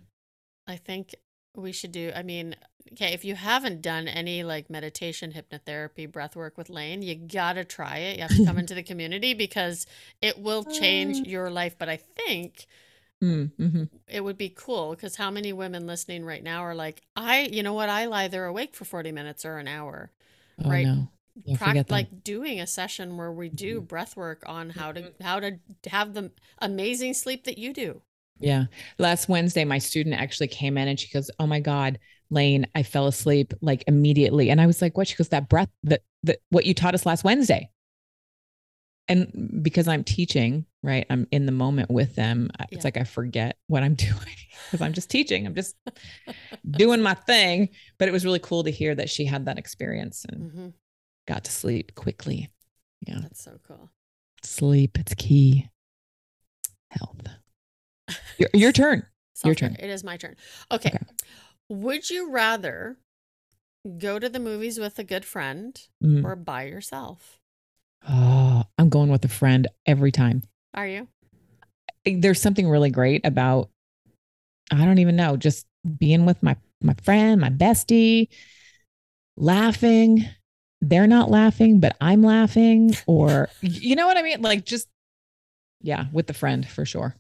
I 0.67 0.77
think 0.77 1.15
we 1.55 1.73
should 1.73 1.93
do, 1.93 2.11
I 2.15 2.23
mean, 2.23 2.57
okay, 2.93 3.13
if 3.13 3.25
you 3.25 3.35
haven't 3.35 3.83
done 3.83 4.09
any 4.09 4.43
like 4.43 4.71
meditation, 4.71 5.33
hypnotherapy, 5.33 6.11
breath 6.11 6.37
work 6.37 6.57
with 6.59 6.69
Lane, 6.71 7.03
you 7.03 7.15
gotta 7.15 7.65
try 7.65 7.99
it. 7.99 8.17
You 8.17 8.23
have 8.23 8.35
to 8.35 8.41
come 8.41 8.59
into 8.59 8.75
the 8.75 8.83
community 8.83 9.35
because 9.35 9.87
it 10.23 10.39
will 10.39 10.65
change 10.65 11.21
Uh. 11.21 11.25
your 11.25 11.51
life. 11.51 11.77
But 11.79 11.89
I 11.89 11.97
think 11.97 12.67
Mm, 13.23 13.51
mhm. 13.59 13.89
it 14.09 14.23
would 14.23 14.37
be 14.37 14.51
cool 14.51 14.91
because 14.91 15.17
how 15.17 15.31
many 15.31 15.53
women 15.53 15.87
listening 15.87 16.25
right 16.25 16.43
now 16.43 16.61
are 16.63 16.75
like, 16.75 17.03
I, 17.17 17.43
you 17.43 17.63
know 17.63 17.73
what, 17.73 17.89
I 17.89 18.07
lie 18.07 18.29
there 18.29 18.47
awake 18.47 18.75
for 18.75 18.85
40 18.85 19.13
minutes 19.13 19.45
or 19.45 19.59
an 19.59 19.69
hour. 19.69 20.11
Oh, 20.65 20.71
Right. 20.71 20.87
no. 20.87 21.11
Yeah, 21.45 21.57
Prac- 21.57 21.67
forget 21.67 21.91
like 21.91 22.23
doing 22.25 22.61
a 22.61 22.67
session 22.67 23.17
where 23.17 23.33
we 23.33 23.49
do 23.49 23.81
breath 23.81 24.17
work 24.17 24.43
on 24.47 24.71
how 24.71 24.93
to 24.93 25.13
how 25.21 25.41
to 25.41 25.59
have 25.89 26.15
the 26.15 26.31
amazing 26.61 27.15
sleep 27.15 27.45
that 27.45 27.59
you 27.59 27.73
do. 27.73 28.03
Yeah. 28.41 28.65
Last 28.99 29.29
Wednesday, 29.29 29.65
my 29.65 29.79
student 29.79 30.17
actually 30.21 30.49
came 30.49 30.77
in 30.77 30.89
and 30.89 30.99
she 30.99 31.09
goes, 31.13 31.31
Oh 31.39 31.47
my 31.47 31.61
God, 31.61 31.99
Lane, 32.35 32.67
I 32.75 32.83
fell 32.83 33.07
asleep 33.07 33.55
like 33.63 33.85
immediately. 33.87 34.51
And 34.51 34.61
I 34.61 34.67
was 34.67 34.83
like, 34.83 34.97
What? 34.97 35.09
She 35.09 35.17
goes, 35.17 35.29
That 35.31 35.49
breath, 35.49 35.71
that, 35.85 36.03
that 36.25 36.41
what 36.51 36.67
you 36.67 36.75
taught 36.75 36.95
us 36.95 37.07
last 37.07 37.25
Wednesday. 37.25 37.71
And 39.07 39.61
because 39.63 39.87
I'm 39.87 40.03
teaching, 40.03 40.65
right? 40.83 41.07
I'm 41.11 41.27
in 41.31 41.45
the 41.47 41.53
moment 41.53 41.91
with 41.91 42.15
them. 42.15 42.51
Yeah. 42.59 42.67
It's 42.73 42.85
like 42.85 42.97
I 42.97 43.05
forget 43.05 43.59
what 43.67 43.83
I'm 43.83 43.95
doing 43.95 44.37
because 44.67 44.81
I'm 44.81 44.93
just 44.95 45.11
teaching. 45.11 45.47
I'm 45.47 45.55
just 45.55 45.77
doing 46.71 47.03
my 47.03 47.15
thing. 47.15 47.69
But 47.99 48.09
it 48.09 48.13
was 48.13 48.25
really 48.25 48.39
cool 48.39 48.65
to 48.65 48.71
hear 48.71 48.95
that 48.95 49.11
she 49.11 49.25
had 49.25 49.47
that 49.47 49.59
experience 49.59 50.25
and 50.29 50.51
hmm 50.51 50.69
got 51.27 51.45
to 51.45 51.51
sleep 51.51 51.95
quickly. 51.95 52.51
Yeah. 53.07 53.21
That's 53.23 53.43
so 53.43 53.59
cool. 53.67 53.91
Sleep, 54.43 54.99
it's 54.99 55.15
key. 55.15 55.71
Health. 56.91 57.23
Your, 58.39 58.51
your 58.53 58.73
turn. 58.83 59.07
Your 59.43 59.55
turn. 59.55 59.77
It 59.79 59.91
is 59.91 60.05
my 60.05 60.17
turn. 60.17 60.37
Okay. 60.71 60.91
Okay. 60.91 60.99
Would 61.69 62.11
you 62.11 62.31
rather 62.31 62.99
go 63.99 64.19
to 64.19 64.29
the 64.29 64.39
movies 64.39 64.79
with 64.79 64.99
a 64.99 65.05
good 65.05 65.25
friend 65.25 65.81
Mm. 66.03 66.25
or 66.25 66.37
by 66.37 66.65
yourself? 66.65 67.41
Oh, 68.09 68.65
I'm 68.79 68.89
going 68.91 69.11
with 69.11 69.25
a 69.25 69.29
friend 69.29 69.67
every 69.87 70.13
time. 70.13 70.43
Are 70.75 70.87
you? 70.87 71.09
There's 72.05 72.41
something 72.41 72.69
really 72.69 72.91
great 72.91 73.25
about 73.25 73.71
I 74.71 74.85
don't 74.85 74.99
even 74.99 75.17
know, 75.17 75.37
just 75.37 75.67
being 75.99 76.25
with 76.27 76.43
my 76.43 76.57
my 76.83 76.95
friend, 77.03 77.41
my 77.41 77.51
bestie, 77.51 78.29
laughing. 79.37 80.25
They're 80.81 81.07
not 81.07 81.31
laughing, 81.31 81.81
but 81.81 81.97
I'm 82.01 82.23
laughing 82.23 82.95
or 83.07 83.49
you 83.63 83.97
know 83.97 84.07
what 84.07 84.17
I 84.19 84.23
mean? 84.23 84.43
Like 84.43 84.65
just 84.65 84.89
yeah, 85.81 86.07
with 86.13 86.27
the 86.27 86.35
friend 86.35 86.67
for 86.67 86.85
sure. 86.85 87.17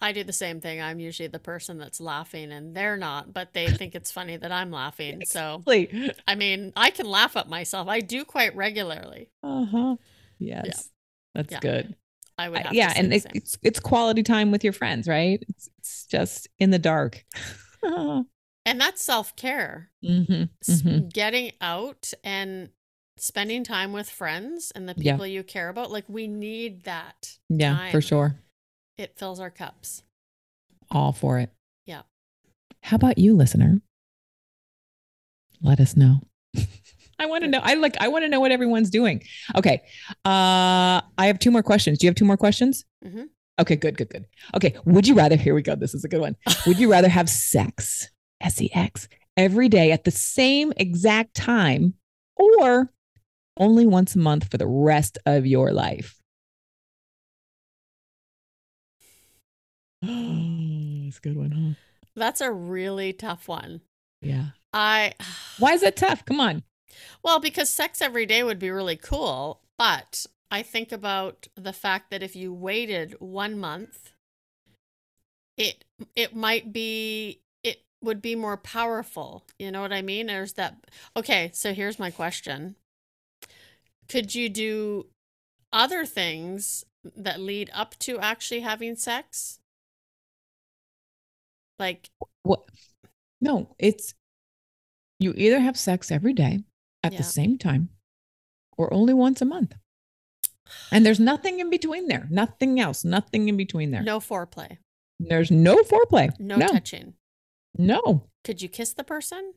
I 0.00 0.12
do 0.12 0.22
the 0.24 0.32
same 0.32 0.60
thing. 0.60 0.80
I'm 0.80 1.00
usually 1.00 1.26
the 1.28 1.38
person 1.40 1.76
that's 1.78 2.00
laughing 2.00 2.52
and 2.52 2.74
they're 2.76 2.96
not, 2.96 3.32
but 3.32 3.52
they 3.52 3.70
think 3.70 3.94
it's 3.96 4.12
funny 4.12 4.36
that 4.36 4.52
I'm 4.52 4.70
laughing. 4.70 5.22
So, 5.26 5.62
I 5.66 6.34
mean, 6.36 6.72
I 6.76 6.90
can 6.90 7.06
laugh 7.06 7.36
at 7.36 7.48
myself. 7.48 7.88
I 7.88 8.00
do 8.00 8.24
quite 8.24 8.54
regularly. 8.54 9.30
uh-huh. 9.42 9.96
Yes. 10.38 10.88
That's 11.34 11.52
Yeah. 11.52 11.60
good. 11.60 11.96
I 12.38 12.48
would 12.48 12.64
I- 12.66 12.70
yeah, 12.72 12.92
and 12.94 13.12
it, 13.12 13.26
it's 13.34 13.58
it's 13.62 13.80
quality 13.80 14.22
time 14.22 14.52
with 14.52 14.62
your 14.62 14.72
friends, 14.72 15.08
right? 15.08 15.44
It's, 15.48 15.68
it's 15.78 16.06
just 16.06 16.46
in 16.60 16.70
the 16.70 16.78
dark. 16.78 17.24
And 18.66 18.78
that's 18.78 19.02
self-care. 19.02 19.90
hmm 20.04 20.42
S- 20.66 20.82
Getting 21.12 21.52
out 21.60 22.12
and 22.22 22.68
spending 23.16 23.64
time 23.64 23.92
with 23.92 24.10
friends 24.10 24.70
and 24.74 24.86
the 24.88 24.94
Yeah. 24.98 25.14
people 25.14 25.26
you 25.26 25.42
care 25.42 25.70
about. 25.70 25.90
Like 25.90 26.04
we 26.06 26.26
need 26.28 26.84
that. 26.84 27.38
Yeah, 27.48 27.90
for 27.90 28.02
sure. 28.02 28.38
It 28.98 29.16
fills 29.16 29.38
our 29.40 29.50
cups. 29.50 30.02
All 30.90 31.12
for 31.12 31.38
it. 31.38 31.50
Yeah. 31.86 32.02
How 32.82 32.96
about 32.96 33.16
you, 33.18 33.34
listener? 33.34 33.80
Let 35.62 35.80
us 35.80 35.96
know. 35.96 36.20
I 37.20 37.26
want 37.26 37.42
to 37.42 37.48
know. 37.50 37.60
I 37.62 37.74
like. 37.74 37.96
I 38.00 38.08
want 38.08 38.24
to 38.24 38.28
know 38.28 38.38
what 38.40 38.52
everyone's 38.52 38.90
doing. 38.90 39.22
Okay. 39.56 39.82
Uh, 40.24 41.00
I 41.18 41.26
have 41.26 41.38
two 41.40 41.50
more 41.50 41.62
questions. 41.64 41.98
Do 41.98 42.06
you 42.06 42.10
have 42.10 42.14
two 42.14 42.24
more 42.24 42.36
questions? 42.36 42.84
Mhm. 43.04 43.26
Okay. 43.60 43.74
Good. 43.76 43.96
Good. 43.96 44.08
Good. 44.08 44.24
Okay. 44.54 44.76
Would 44.84 45.06
you 45.08 45.14
rather? 45.14 45.36
Here 45.36 45.54
we 45.54 45.62
go. 45.62 45.74
This 45.74 45.94
is 45.94 46.04
a 46.04 46.08
good 46.08 46.20
one. 46.20 46.36
Would 46.66 46.78
you 46.78 46.90
rather 46.90 47.08
have 47.08 47.28
sex, 47.28 48.08
S 48.40 48.60
E 48.62 48.70
X, 48.72 49.08
every 49.36 49.68
day 49.68 49.90
at 49.90 50.04
the 50.04 50.12
same 50.12 50.72
exact 50.76 51.34
time, 51.34 51.94
or 52.36 52.92
only 53.58 53.86
once 53.86 54.14
a 54.14 54.18
month 54.20 54.48
for 54.48 54.56
the 54.58 54.68
rest 54.68 55.18
of 55.26 55.44
your 55.44 55.72
life? 55.72 56.17
Oh 60.04 61.06
it's 61.08 61.18
a 61.18 61.20
good 61.20 61.36
one, 61.36 61.50
huh? 61.50 61.74
That's 62.14 62.40
a 62.40 62.52
really 62.52 63.12
tough 63.12 63.48
one. 63.48 63.80
Yeah. 64.20 64.50
I 64.72 65.14
Why 65.58 65.72
is 65.72 65.82
it 65.82 65.96
tough? 65.96 66.24
Come 66.24 66.40
on. 66.40 66.62
Well, 67.22 67.40
because 67.40 67.68
sex 67.68 68.00
every 68.00 68.26
day 68.26 68.42
would 68.42 68.58
be 68.58 68.70
really 68.70 68.96
cool, 68.96 69.62
but 69.76 70.26
I 70.50 70.62
think 70.62 70.92
about 70.92 71.48
the 71.56 71.72
fact 71.72 72.10
that 72.10 72.22
if 72.22 72.34
you 72.34 72.52
waited 72.52 73.16
one 73.18 73.58
month, 73.58 74.12
it 75.56 75.84
it 76.14 76.34
might 76.34 76.72
be 76.72 77.40
it 77.62 77.82
would 78.02 78.22
be 78.22 78.34
more 78.34 78.56
powerful. 78.56 79.44
You 79.58 79.70
know 79.70 79.80
what 79.80 79.92
I 79.92 80.02
mean? 80.02 80.26
There's 80.26 80.54
that. 80.54 80.86
Okay, 81.16 81.50
so 81.52 81.74
here's 81.74 81.98
my 81.98 82.10
question: 82.10 82.76
Could 84.08 84.34
you 84.34 84.48
do 84.48 85.06
other 85.72 86.06
things 86.06 86.84
that 87.16 87.40
lead 87.40 87.70
up 87.74 87.98
to 88.00 88.18
actually 88.18 88.60
having 88.60 88.96
sex? 88.96 89.57
Like, 91.78 92.10
What? 92.42 92.64
No, 93.40 93.74
it's 93.78 94.14
you 95.20 95.32
either 95.36 95.60
have 95.60 95.76
sex 95.76 96.10
every 96.10 96.32
day 96.32 96.64
at 97.04 97.12
Yeah. 97.12 97.18
the 97.18 97.24
same 97.24 97.58
time 97.58 97.90
or 98.76 98.92
only 98.92 99.14
once 99.14 99.40
a 99.40 99.44
month. 99.44 99.74
And 100.92 101.04
there's 101.06 101.20
nothing 101.20 101.60
in 101.60 101.70
between 101.70 102.08
there. 102.08 102.26
Nothing 102.30 102.78
else. 102.80 103.04
Nothing 103.04 103.48
in 103.48 103.56
between 103.56 103.90
there. 103.90 104.02
no 104.02 104.20
foreplay, 104.20 104.78
There's 105.18 105.50
no 105.50 105.76
foreplay. 105.82 106.38
no, 106.38 106.56
no. 106.56 106.68
touching. 106.68 107.14
No. 107.76 108.28
Could 108.44 108.60
you 108.62 108.68
kiss 108.68 108.92
the 108.94 109.04
person? 109.04 109.54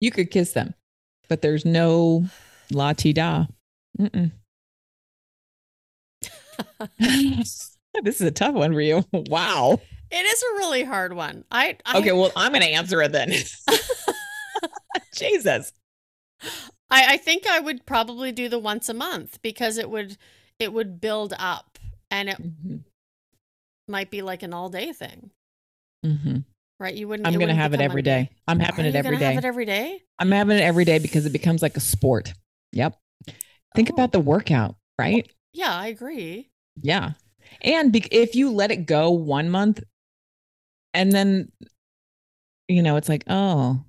You 0.00 0.10
could 0.10 0.30
kiss 0.30 0.52
them, 0.52 0.74
but 1.28 1.42
there's 1.42 1.64
no 1.64 2.26
la 2.72 2.92
ti 2.94 3.12
da. 3.12 3.46
This 8.02 8.20
is 8.20 8.22
a 8.22 8.30
tough 8.30 8.54
one 8.54 8.72
for 8.72 8.80
you. 8.80 9.04
Wow. 9.12 9.80
It 10.10 10.24
is 10.26 10.42
a 10.42 10.54
really 10.58 10.82
hard 10.84 11.12
one. 11.14 11.44
I, 11.50 11.76
I 11.86 11.98
Okay, 11.98 12.12
well, 12.12 12.32
I'm 12.36 12.52
going 12.52 12.62
to 12.62 12.68
answer 12.70 13.00
it 13.02 13.12
then. 13.12 13.30
Jesus. 15.14 15.72
I, 16.90 17.14
I 17.14 17.16
think 17.16 17.46
I 17.46 17.60
would 17.60 17.86
probably 17.86 18.32
do 18.32 18.48
the 18.48 18.58
once 18.58 18.88
a 18.88 18.94
month 18.94 19.40
because 19.42 19.78
it 19.78 19.88
would 19.90 20.16
it 20.58 20.72
would 20.72 21.00
build 21.00 21.34
up 21.38 21.78
and 22.10 22.28
it 22.28 22.36
Mhm, 22.38 22.80
might 23.88 24.10
be 24.10 24.22
like 24.22 24.42
an 24.42 24.52
all 24.52 24.68
day 24.68 24.92
thing, 24.92 25.30
mhm. 26.04 26.44
right? 26.78 26.94
You 26.94 27.08
wouldn't. 27.08 27.26
I'm 27.26 27.34
going 27.34 27.48
to 27.48 27.54
have 27.54 27.74
it 27.74 27.80
every 27.80 28.02
day. 28.02 28.30
I'm 28.48 28.58
having 28.60 28.86
it 28.86 28.94
every 28.94 29.16
day. 29.18 29.34
Have 29.34 29.44
it 29.44 29.46
every 29.46 29.64
day. 29.64 30.00
I'm 30.18 30.30
having 30.32 30.56
it 30.58 30.62
every 30.62 30.84
day 30.84 30.98
because 30.98 31.26
it 31.26 31.32
becomes 31.32 31.62
like 31.62 31.76
a 31.76 31.80
sport. 31.80 32.32
Yep. 32.72 32.96
Think 33.74 33.90
Oh. 33.90 33.94
about 33.94 34.12
the 34.12 34.20
workout, 34.20 34.76
right? 34.98 35.30
Yeah, 35.52 35.74
I 35.74 35.88
agree. 35.88 36.50
Yeah. 36.82 37.12
And 37.62 37.92
be- 37.92 38.06
if 38.10 38.34
you 38.34 38.50
let 38.50 38.70
it 38.70 38.86
go 38.86 39.10
one 39.10 39.50
month 39.50 39.82
and 40.94 41.12
then, 41.12 41.50
you 42.68 42.82
know, 42.82 42.96
it's 42.96 43.08
like, 43.08 43.24
oh, 43.28 43.84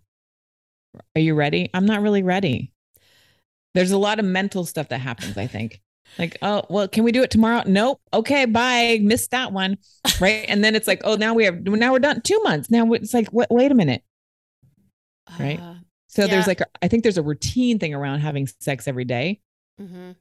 are 1.16 1.22
you 1.22 1.36
ready? 1.36 1.70
I'm 1.74 1.86
not 1.86 2.02
really 2.02 2.24
ready. 2.24 2.72
There's 3.74 3.92
a 3.92 3.98
lot 3.98 4.20
of 4.20 4.26
mental 4.26 4.66
stuff 4.66 4.90
that 4.90 5.00
happens, 5.00 5.38
I 5.38 5.48
think. 5.48 5.82
Like, 6.20 6.38
oh, 6.42 6.64
well, 6.70 6.88
can 6.90 7.06
we 7.06 7.14
do 7.14 7.24
it 7.24 7.32
tomorrow? 7.32 7.64
Nope. 7.66 8.02
Okay, 8.14 8.44
bye. 8.46 9.00
Missed 9.02 9.32
that 9.32 9.54
one. 9.54 9.78
Right. 10.20 10.46
And 10.50 10.62
then 10.64 10.76
it's 10.76 10.88
like, 10.88 11.02
oh, 11.06 11.16
now 11.16 11.34
we 11.34 11.46
have, 11.46 11.62
now 11.64 11.94
we're 11.94 12.00
done 12.00 12.22
two 12.22 12.42
months. 12.44 12.70
Now 12.70 12.92
it's 12.94 13.14
like, 13.14 13.32
wait, 13.32 13.48
wait 13.50 13.72
a 13.72 13.76
minute. 13.76 14.04
Right. 15.40 15.60
Uh, 15.60 15.76
So 16.08 16.28
there's 16.28 16.48
like, 16.48 16.62
I 16.82 16.90
think 16.90 17.04
there's 17.04 17.18
a 17.18 17.24
routine 17.24 17.80
thing 17.80 17.94
around 17.94 18.20
having 18.20 18.48
sex 18.60 18.88
every 18.90 19.06
day. 19.06 19.40
mhm. 19.80 20.16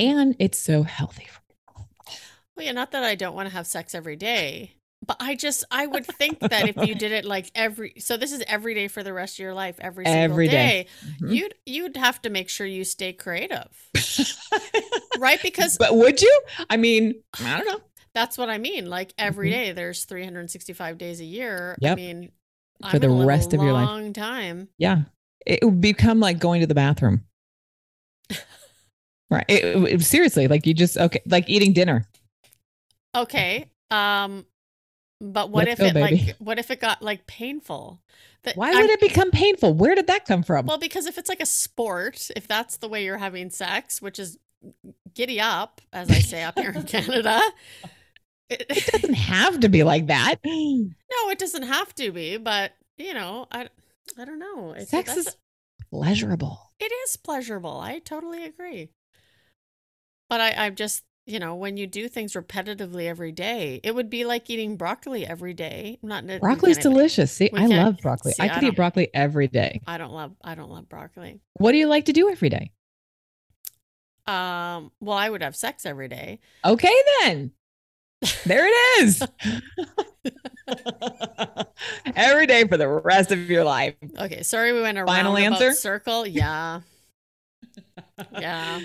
And 0.00 0.36
it's 0.38 0.58
so 0.58 0.84
healthy. 0.84 1.26
Well, 2.56 2.64
yeah, 2.64 2.72
not 2.72 2.92
that 2.92 3.02
I 3.02 3.14
don't 3.14 3.34
want 3.34 3.48
to 3.48 3.54
have 3.54 3.66
sex 3.66 3.94
every 3.94 4.16
day, 4.16 4.76
but 5.06 5.16
I 5.20 5.34
just 5.34 5.64
I 5.70 5.86
would 5.86 6.06
think 6.06 6.38
that 6.40 6.68
if 6.68 6.76
you 6.86 6.94
did 6.94 7.12
it 7.12 7.24
like 7.24 7.50
every 7.54 7.94
so 7.98 8.16
this 8.16 8.32
is 8.32 8.42
every 8.46 8.74
day 8.74 8.88
for 8.88 9.02
the 9.02 9.12
rest 9.12 9.34
of 9.36 9.38
your 9.40 9.54
life, 9.54 9.76
every 9.80 10.04
single 10.04 10.22
Every 10.22 10.48
day, 10.48 10.86
day. 11.08 11.16
Mhm. 11.26 11.34
you'd 11.34 11.54
you'd 11.66 11.96
have 11.96 12.22
to 12.22 12.30
make 12.30 12.48
sure 12.48 12.66
you 12.66 12.84
stay 12.84 13.12
creative, 13.12 13.66
right? 15.18 15.40
Because 15.42 15.76
but 15.78 15.94
would 15.96 16.20
you? 16.22 16.40
I 16.70 16.76
mean, 16.76 17.22
I 17.42 17.56
don't 17.58 17.66
know. 17.66 17.80
That's 18.14 18.36
what 18.36 18.50
I 18.50 18.58
mean. 18.58 18.86
Like 18.90 19.12
every 19.18 19.48
Mhm. 19.48 19.52
day, 19.52 19.72
there's 19.72 20.04
365 20.04 20.98
days 20.98 21.20
a 21.20 21.24
year. 21.24 21.76
I 21.82 21.94
mean, 21.94 22.30
For 22.80 22.96
I'm 22.96 23.00
the 23.00 23.08
rest 23.08 23.54
of 23.54 23.62
your 23.62 23.72
life. 23.72 23.86
long 23.88 24.12
time. 24.12 24.68
Yeah. 24.78 25.02
It 25.46 25.64
would 25.64 25.80
become 25.80 26.20
like 26.20 26.38
going 26.38 26.60
to 26.60 26.66
the 26.66 26.74
bathroom. 26.74 27.24
right. 29.30 29.44
It- 29.48 29.64
it- 29.94 30.02
seriously, 30.02 30.46
like 30.48 30.66
you 30.66 30.74
just, 30.74 30.96
okay, 30.98 31.20
like 31.26 31.48
eating 31.48 31.72
dinner. 31.72 32.06
Okay. 33.14 33.68
Um, 33.90 34.46
But 35.24 35.50
what 35.50 35.68
Let's 35.68 35.78
if 35.78 35.78
go, 35.78 35.86
it 35.86 35.94
baby. 35.94 36.26
like 36.26 36.36
what 36.40 36.58
if 36.58 36.70
it 36.72 36.80
got 36.80 37.00
like 37.00 37.26
painful? 37.28 38.00
That 38.42 38.56
Let's 38.56 38.76
I'm- 38.76 38.80
go, 38.80 38.80
baby. 38.80 38.80
what 38.80 38.80
if 38.80 38.80
it 38.80 38.80
got 38.80 38.80
like 38.80 38.80
painful? 38.80 38.80
That 38.80 38.80
Why 38.80 38.80
would 38.80 38.90
it 38.90 39.00
become 39.00 39.30
painful? 39.30 39.74
Where 39.74 39.94
did 39.94 40.08
that 40.08 40.24
come 40.24 40.42
from? 40.42 40.66
Well, 40.66 40.78
because 40.78 41.06
if 41.06 41.16
it's 41.16 41.28
like 41.28 41.40
a 41.40 41.46
sport, 41.46 42.28
if 42.34 42.48
that's 42.48 42.78
the 42.78 42.88
way 42.88 43.04
you're 43.04 43.18
having 43.18 43.50
sex, 43.50 44.02
which 44.02 44.18
is 44.18 44.36
giddy 45.14 45.40
up, 45.40 45.80
as 45.92 46.10
I 46.10 46.18
say 46.18 46.42
up 46.42 46.58
here 46.58 46.72
in 46.72 46.82
Canada. 46.94 47.40
it 48.50 48.66
It, 48.68 48.86
doesn't 48.90 49.14
have 49.14 49.60
to 49.60 49.68
be 49.68 49.84
like 49.84 50.08
that. 50.08 50.36
no, 50.44 51.30
it 51.30 51.38
doesn't 51.38 51.62
have 51.62 51.94
to 51.94 52.10
be, 52.10 52.36
but 52.36 52.72
you 52.98 53.14
know, 53.14 53.46
I 53.52 53.68
I 54.18 54.24
don't 54.24 54.40
know. 54.40 54.72
It's, 54.72 54.90
Sex 54.90 55.16
is 55.16 55.36
pleasurable. 55.90 56.72
it 56.80 56.90
is 57.06 57.16
pleasurable. 57.16 57.78
I 57.78 58.00
totally 58.00 58.44
agree. 58.44 58.90
But 60.28 60.40
I, 60.40 60.50
I'm 60.66 60.74
just, 60.74 61.04
you 61.26 61.38
know, 61.38 61.54
when 61.54 61.76
you 61.76 61.86
do 61.86 62.08
things 62.08 62.32
repetitively 62.32 63.06
every 63.06 63.30
day, 63.32 63.80
it 63.84 63.94
would 63.94 64.10
be 64.10 64.24
like 64.24 64.50
eating 64.50 64.76
broccoli 64.76 65.24
every 65.26 65.54
day. 65.54 65.98
Not 66.02 66.26
Broccoli's 66.40 66.78
delicious. 66.78 67.30
See, 67.32 67.48
I 67.54 67.66
love 67.66 67.98
broccoli. 68.02 68.32
see, 68.32 68.42
I 68.42 68.46
I 68.46 68.48
could 68.48 68.60
don't- 68.62 68.72
eat 68.72 68.76
broccoli 68.76 69.08
every 69.14 69.48
day. 69.48 69.80
I 69.86 69.98
don't 69.98 70.12
love 70.12 70.32
I 70.42 70.54
don't 70.54 70.70
love 70.70 70.88
broccoli. 70.88 71.40
What 71.54 71.72
do 71.72 71.78
you 71.78 71.86
like 71.86 72.06
to 72.06 72.12
do 72.12 72.28
every 72.30 72.48
day? 72.48 72.72
Um, 74.26 74.92
well, 75.00 75.16
I 75.18 75.28
would 75.28 75.42
have 75.42 75.56
sex 75.56 75.84
every 75.84 76.08
day. 76.08 76.38
Okay, 76.64 76.94
then. 77.22 77.50
There 78.46 78.68
it 78.68 79.02
is. 79.02 79.20
every 82.14 82.46
day 82.46 82.66
for 82.68 82.76
the 82.76 82.86
rest 82.88 83.32
of 83.32 83.50
your 83.50 83.64
life. 83.64 83.94
Okay, 84.16 84.44
sorry 84.44 84.72
we 84.72 84.80
went 84.80 84.96
around 84.96 85.08
Final 85.08 85.36
answer? 85.36 85.72
circle. 85.72 86.24
Yeah. 86.24 86.82
Yeah. 88.38 88.80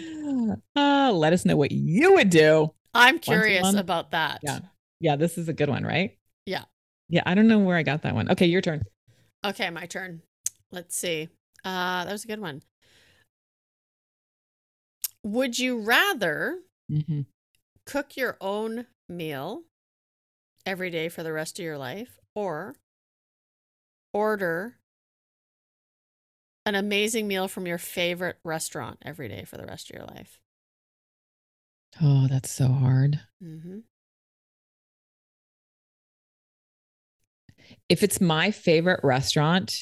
Uh, 0.76 1.12
let 1.14 1.34
us 1.34 1.46
know 1.46 1.56
what 1.56 1.72
you 1.72 2.14
would 2.14 2.30
do. 2.30 2.74
I'm 2.94 3.20
curious 3.20 3.74
about 3.74 4.12
that. 4.12 4.42
Yeah. 4.44 4.60
Yeah, 5.00 5.16
this 5.16 5.38
is 5.38 5.48
a 5.48 5.54
good 5.54 5.70
one, 5.70 5.84
right? 5.84 6.18
Yeah. 6.46 6.64
Yeah, 7.10 7.24
I 7.26 7.36
don't 7.36 7.48
know 7.48 7.60
where 7.60 7.78
I 7.78 7.84
got 7.84 8.02
that 8.02 8.16
one. 8.16 8.30
Okay, 8.32 8.48
your 8.48 8.62
turn. 8.62 8.84
Okay, 9.46 9.70
my 9.70 9.86
turn. 9.86 10.22
Let's 10.72 10.98
see. 10.98 11.30
Uh 11.64 12.06
that 12.06 12.12
was 12.12 12.24
a 12.24 12.28
good 12.28 12.40
one. 12.40 12.64
Would 15.24 15.60
you 15.60 15.80
rather 15.80 16.60
Mm-hmm. 16.92 17.22
cook 17.86 18.16
your 18.16 18.38
own 18.40 18.88
meal 19.10 19.64
every 20.66 20.90
day 20.90 21.10
for 21.10 21.24
the 21.24 21.34
rest 21.34 21.60
of 21.60 21.66
your 21.66 21.78
life 21.78 22.18
or 22.34 22.76
order 24.14 24.77
an 26.68 26.76
amazing 26.76 27.30
meal 27.30 27.48
from 27.48 27.66
your 27.66 27.78
favorite 27.78 28.36
restaurant 28.44 29.00
every 29.02 29.30
day 29.30 29.46
for 29.46 29.56
the 29.56 29.66
rest 29.66 29.90
of 29.90 29.96
your 29.96 30.06
life? 30.06 30.38
Oh, 32.02 32.28
that's 32.28 32.52
so 32.52 32.68
hard. 32.68 33.22
Mm-hmm. 33.42 33.80
If 37.88 38.04
it's 38.04 38.20
my 38.20 38.52
favorite 38.52 39.00
restaurant, 39.02 39.78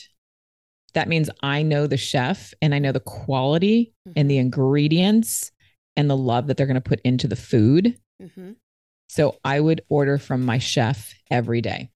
that 0.93 1.07
means 1.07 1.29
I 1.41 1.63
know 1.63 1.87
the 1.87 1.97
chef 1.97 2.53
and 2.61 2.75
I 2.75 2.79
know 2.79 2.91
the 2.91 2.99
quality 2.99 3.93
and 4.15 4.29
the 4.29 4.37
ingredients 4.37 5.51
and 5.95 6.07
the 6.07 6.15
love 6.15 6.47
that 6.47 6.55
they're 6.55 6.67
going 6.67 6.75
to 6.75 6.81
put 6.81 7.01
into 7.01 7.27
the 7.27 7.35
food. 7.35 7.97
Mm-hmm. 8.21 8.51
So 9.09 9.37
I 9.43 9.59
would 9.59 9.81
order 9.89 10.19
from 10.19 10.45
my 10.45 10.59
chef 10.59 11.15
every 11.31 11.61
day. 11.61 11.89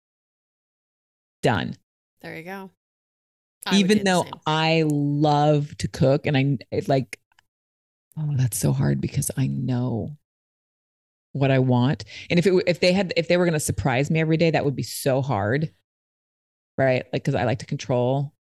Done. 1.43 1.75
There 2.21 2.37
you 2.37 2.43
go. 2.43 2.71
I 3.65 3.77
Even 3.77 4.03
though. 4.03 4.25
I 4.45 4.83
love 4.87 5.75
to 5.77 5.87
cook 5.87 6.25
and 6.25 6.37
I 6.37 6.57
it 6.71 6.87
like, 6.87 7.19
oh, 8.17 8.33
that's 8.35 8.57
so 8.57 8.71
hard 8.71 9.01
because 9.01 9.29
I 9.37 9.47
know 9.47 10.17
what 11.33 11.51
I 11.51 11.59
want. 11.59 12.05
And 12.29 12.39
if 12.39 12.47
it 12.47 12.53
if 12.67 12.79
they 12.79 12.93
had 12.93 13.13
if 13.17 13.27
they 13.27 13.37
were 13.37 13.45
going 13.45 13.53
to 13.53 13.59
surprise 13.59 14.09
me 14.09 14.19
every 14.19 14.37
day, 14.37 14.51
that 14.51 14.63
would 14.65 14.75
be 14.75 14.83
so 14.83 15.21
hard, 15.21 15.73
right? 16.77 17.03
Like 17.11 17.23
because 17.23 17.35
I 17.35 17.43
like 17.43 17.59
to 17.59 17.65
control 17.65 18.33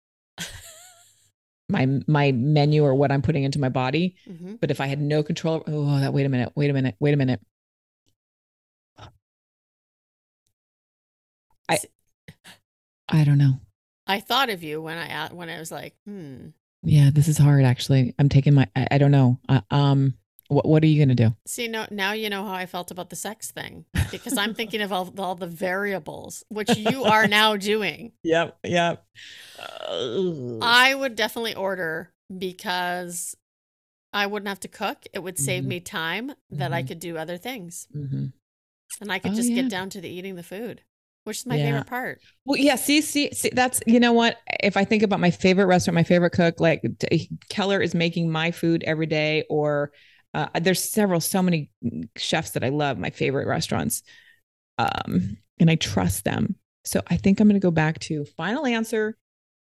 my 1.69 1.87
my 2.07 2.31
menu 2.31 2.83
or 2.83 2.93
what 2.93 3.11
I'm 3.11 3.21
putting 3.21 3.43
into 3.43 3.59
my 3.59 3.69
body. 3.69 4.15
Mhm. 4.27 4.59
But 4.59 4.71
if 4.71 4.79
I 4.79 4.87
had 4.87 5.01
no 5.01 5.23
control, 5.23 5.63
oh, 5.67 5.99
that 5.99 6.13
wait 6.13 6.25
a 6.25 6.29
minute, 6.29 6.51
wait 6.55 6.69
a 6.69 6.73
minute, 6.73 6.95
wait 6.99 7.13
a 7.13 7.17
minute. 7.17 7.41
I 11.67 11.79
I 13.09 13.23
don't 13.23 13.37
know. 13.37 13.59
I 14.07 14.19
thought 14.19 14.49
of 14.49 14.63
you 14.63 14.81
when 14.81 14.97
I 14.97 15.27
when 15.33 15.49
I 15.49 15.59
was 15.59 15.71
like, 15.71 15.95
hmm. 16.05 16.47
Yeah, 16.83 17.09
this 17.11 17.27
is 17.27 17.37
hard. 17.39 17.63
Actually, 17.65 18.13
I'm 18.19 18.29
taking 18.29 18.53
my. 18.53 18.67
I, 18.75 18.87
I 18.91 18.97
don't 18.99 19.11
know. 19.11 19.39
Uh, 19.49 19.61
um, 19.71 20.13
what 20.49 20.67
what 20.67 20.83
are 20.83 20.87
you 20.87 21.03
gonna 21.03 21.15
do? 21.15 21.35
See, 21.47 21.67
no, 21.67 21.87
now 21.89 22.11
you 22.11 22.29
know 22.29 22.45
how 22.45 22.53
I 22.53 22.67
felt 22.67 22.91
about 22.91 23.09
the 23.09 23.15
sex 23.15 23.49
thing 23.51 23.85
because 24.11 24.37
I'm 24.37 24.53
thinking 24.53 24.81
of 24.81 24.91
all, 24.93 25.11
all 25.17 25.33
the 25.33 25.47
variables, 25.47 26.43
which 26.49 26.75
you 26.75 27.03
are 27.03 27.27
now 27.39 27.55
doing. 27.57 28.11
Yep, 28.23 28.57
yep. 28.63 29.03
I 30.61 30.93
would 30.95 31.15
definitely 31.15 31.55
order 31.55 32.11
because 32.35 33.35
I 34.13 34.27
wouldn't 34.27 34.47
have 34.49 34.59
to 34.61 34.67
cook. 34.67 35.05
It 35.13 35.19
would 35.23 35.39
save 35.39 35.63
Mhm. 35.63 35.67
me 35.67 35.79
time 35.79 36.33
that 36.51 36.71
I 36.71 36.83
Mhm. 36.83 36.87
could 36.87 36.99
do 36.99 37.17
other 37.17 37.37
things. 37.37 37.87
hmm 37.91 38.27
And 39.01 39.11
I 39.11 39.19
could 39.19 39.31
Oh, 39.33 39.35
just 39.35 39.49
yeah. 39.49 39.55
get 39.63 39.69
down 39.69 39.89
to 39.91 40.01
the 40.01 40.09
eating 40.09 40.35
the 40.35 40.43
food, 40.43 40.83
which 41.25 41.39
is 41.39 41.45
my 41.45 41.57
Yeah. 41.57 41.65
favorite 41.65 41.87
part. 41.87 42.21
Well, 42.45 42.57
yeah. 42.57 42.75
See, 42.75 43.01
see, 43.01 43.31
see. 43.33 43.49
That's 43.53 43.81
you 43.85 43.99
know 43.99 44.13
what. 44.13 44.37
If 44.63 44.77
I 44.77 44.85
think 44.85 45.03
about 45.03 45.19
my 45.19 45.31
favorite 45.31 45.65
restaurant, 45.65 45.95
my 45.95 46.03
favorite 46.03 46.31
cook, 46.31 46.59
like 46.59 46.81
Keller 47.49 47.81
is 47.81 47.93
making 47.93 48.31
my 48.31 48.51
food 48.51 48.83
every 48.83 49.05
day, 49.05 49.43
or 49.49 49.91
uh, 50.33 50.47
there's 50.61 50.81
several, 50.83 51.19
so 51.19 51.41
many 51.41 51.69
chefs 52.15 52.51
that 52.51 52.63
I 52.63 52.69
love. 52.69 52.97
My 52.97 53.09
favorite 53.09 53.47
restaurants, 53.47 54.01
um, 54.77 55.37
and 55.59 55.69
I 55.69 55.75
trust 55.75 56.23
them. 56.23 56.55
So 56.85 57.01
I 57.07 57.17
think 57.17 57.39
I'm 57.39 57.47
going 57.47 57.59
to 57.59 57.65
go 57.65 57.71
back 57.71 57.99
to 58.01 58.25
final 58.37 58.65
answer. 58.65 59.17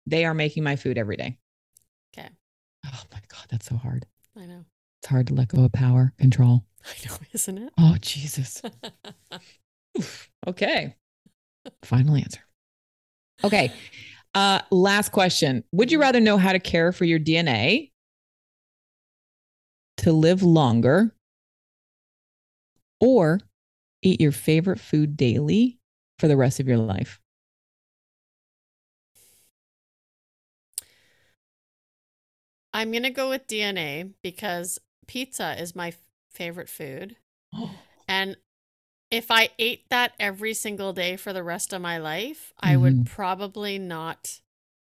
They 0.07 0.25
are 0.25 0.35
making 0.35 0.65
my 0.65 0.77
food 0.77 0.99
every 0.99 1.17
day. 1.17 1.39
Okay. 2.17 2.29
Oh 2.87 3.03
my 3.13 3.21
god, 3.29 3.47
that's 3.51 3.67
so 3.67 3.77
hard. 3.77 4.07
I 4.37 4.47
know. 4.47 4.65
It's 5.01 5.09
hard 5.09 5.27
to 5.29 5.35
let 5.35 5.49
go 5.49 5.65
of 5.65 5.73
power 5.73 6.13
control. 6.19 6.65
I 6.87 7.09
know, 7.09 7.17
isn't 7.33 7.59
it? 7.59 7.73
Oh 7.79 7.97
Jesus. 8.01 8.63
Okay. 10.47 10.97
Final 11.85 12.17
answer. 12.17 12.41
Okay. 13.45 13.73
Uh 14.35 14.61
last 14.71 15.13
question. 15.13 15.65
Would 15.73 15.93
you 15.93 16.01
rather 16.01 16.21
know 16.21 16.39
how 16.39 16.53
to 16.53 16.59
care 16.59 16.93
for 16.93 17.05
your 17.05 17.19
DNA 17.19 17.91
to 19.99 20.13
live 20.13 20.43
longer 20.43 21.15
or 23.01 23.41
eat 24.03 24.21
your 24.21 24.33
favorite 24.33 24.81
food 24.81 25.17
daily 25.17 25.79
for 26.19 26.29
the 26.29 26.37
rest 26.37 26.61
of 26.61 26.69
your 26.69 26.79
life? 26.79 27.21
I'm 32.73 32.91
going 32.91 33.03
to 33.03 33.11
go 33.11 33.29
with 33.29 33.47
DNA 33.47 34.13
because 34.23 34.79
pizza 35.07 35.61
is 35.61 35.77
my 35.77 35.89
f- 35.89 35.99
favorite 36.31 36.69
food. 36.69 37.17
And 38.09 38.37
if 39.13 39.31
I 39.31 39.51
ate 39.61 39.91
that 39.91 40.15
every 40.21 40.55
single 40.55 40.95
day 40.95 41.17
for 41.19 41.33
the 41.35 41.45
rest 41.45 41.75
of 41.75 41.83
my 41.83 41.99
life, 41.99 42.55
I 42.61 42.77
would 42.79 43.05
probably 43.07 43.79
not 43.79 44.41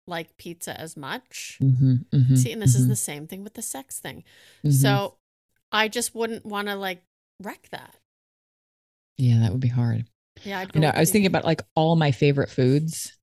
like 0.06 0.37
pizza 0.38 0.78
as 0.80 0.96
much. 0.96 1.61
Mhm, 1.61 2.04
mhm, 2.12 2.35
See, 2.35 2.52
and 2.52 2.62
this 2.62 2.74
is 2.74 2.87
mhm, 2.87 2.88
the 2.88 2.96
same 2.96 3.26
thing 3.28 3.44
with 3.44 3.54
the 3.54 3.62
sex 3.62 4.00
thing. 4.00 4.24
So 4.68 5.16
I 5.72 5.88
just 5.88 6.14
wouldn't 6.14 6.46
want 6.46 6.68
to 6.68 6.76
like 6.76 7.02
wreck 7.40 7.68
that. 7.70 7.96
yeah, 9.18 9.40
that 9.40 9.52
would 9.52 9.61
be 9.61 9.68
hard. 9.68 10.06
Yeah, 10.44 10.58
I'd 10.61 10.72
go 10.72 10.80
You 10.80 10.82
know, 10.82 10.92
I 10.94 11.00
was 11.00 11.11
thinking 11.11 11.26
about 11.26 11.44
like 11.44 11.62
all 11.76 11.96
my 11.96 12.12
favorite 12.12 12.50
foods. 12.50 13.16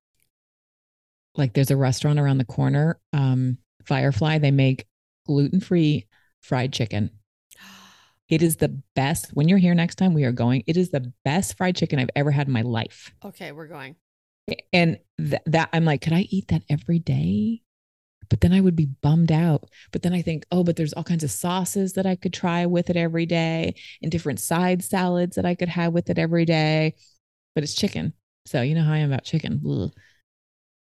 Like 1.35 1.53
there's 1.53 1.71
a 1.71 1.77
restaurant 1.77 2.19
around 2.19 2.37
the 2.37 2.45
corner, 2.45 2.99
um, 3.13 3.57
Firefly. 3.85 4.39
They 4.39 4.51
make 4.51 4.87
gluten 5.25 5.59
free 5.59 6.07
fried 6.41 6.73
chicken. 6.73 7.11
It 8.29 8.41
is 8.43 8.57
the 8.57 8.79
best. 8.95 9.31
When 9.33 9.47
you're 9.49 9.57
here 9.57 9.73
next 9.75 9.95
time, 9.95 10.13
we 10.13 10.23
are 10.23 10.31
going. 10.31 10.63
It 10.67 10.77
is 10.77 10.89
the 10.91 11.11
best 11.25 11.57
fried 11.57 11.75
chicken 11.75 11.99
I've 11.99 12.09
ever 12.15 12.31
had 12.31 12.47
in 12.47 12.53
my 12.53 12.61
life. 12.61 13.11
okay, 13.25 13.51
we're 13.51 13.67
going. 13.67 13.95
And 14.73 14.97
th- 15.19 15.41
that 15.47 15.69
I'm 15.73 15.85
like, 15.85 16.01
could 16.01 16.13
I 16.13 16.21
eat 16.29 16.47
that 16.49 16.63
every 16.69 16.99
day? 16.99 17.61
But 18.29 18.41
then 18.41 18.53
I 18.53 18.61
would 18.61 18.75
be 18.75 18.85
bummed 19.01 19.31
out. 19.31 19.69
But 19.91 20.03
then 20.03 20.13
I 20.13 20.21
think, 20.21 20.45
oh, 20.51 20.63
but 20.63 20.75
there's 20.75 20.93
all 20.93 21.03
kinds 21.03 21.23
of 21.23 21.31
sauces 21.31 21.93
that 21.93 22.05
I 22.05 22.15
could 22.15 22.33
try 22.33 22.65
with 22.67 22.89
it 22.91 22.95
every 22.97 23.25
day 23.25 23.73
and 24.03 24.11
different 24.11 24.39
side 24.39 24.83
salads 24.83 25.35
that 25.35 25.45
I 25.45 25.55
could 25.55 25.69
have 25.69 25.93
with 25.93 26.09
it 26.11 26.19
every 26.19 26.45
day. 26.45 26.93
But 27.55 27.63
it's 27.63 27.73
chicken. 27.73 28.13
So 28.45 28.61
you 28.61 28.75
know 28.75 28.83
how 28.83 28.93
I 28.93 28.99
am 28.99 29.11
about 29.11 29.23
chicken. 29.23 29.61
Ugh. 29.67 29.91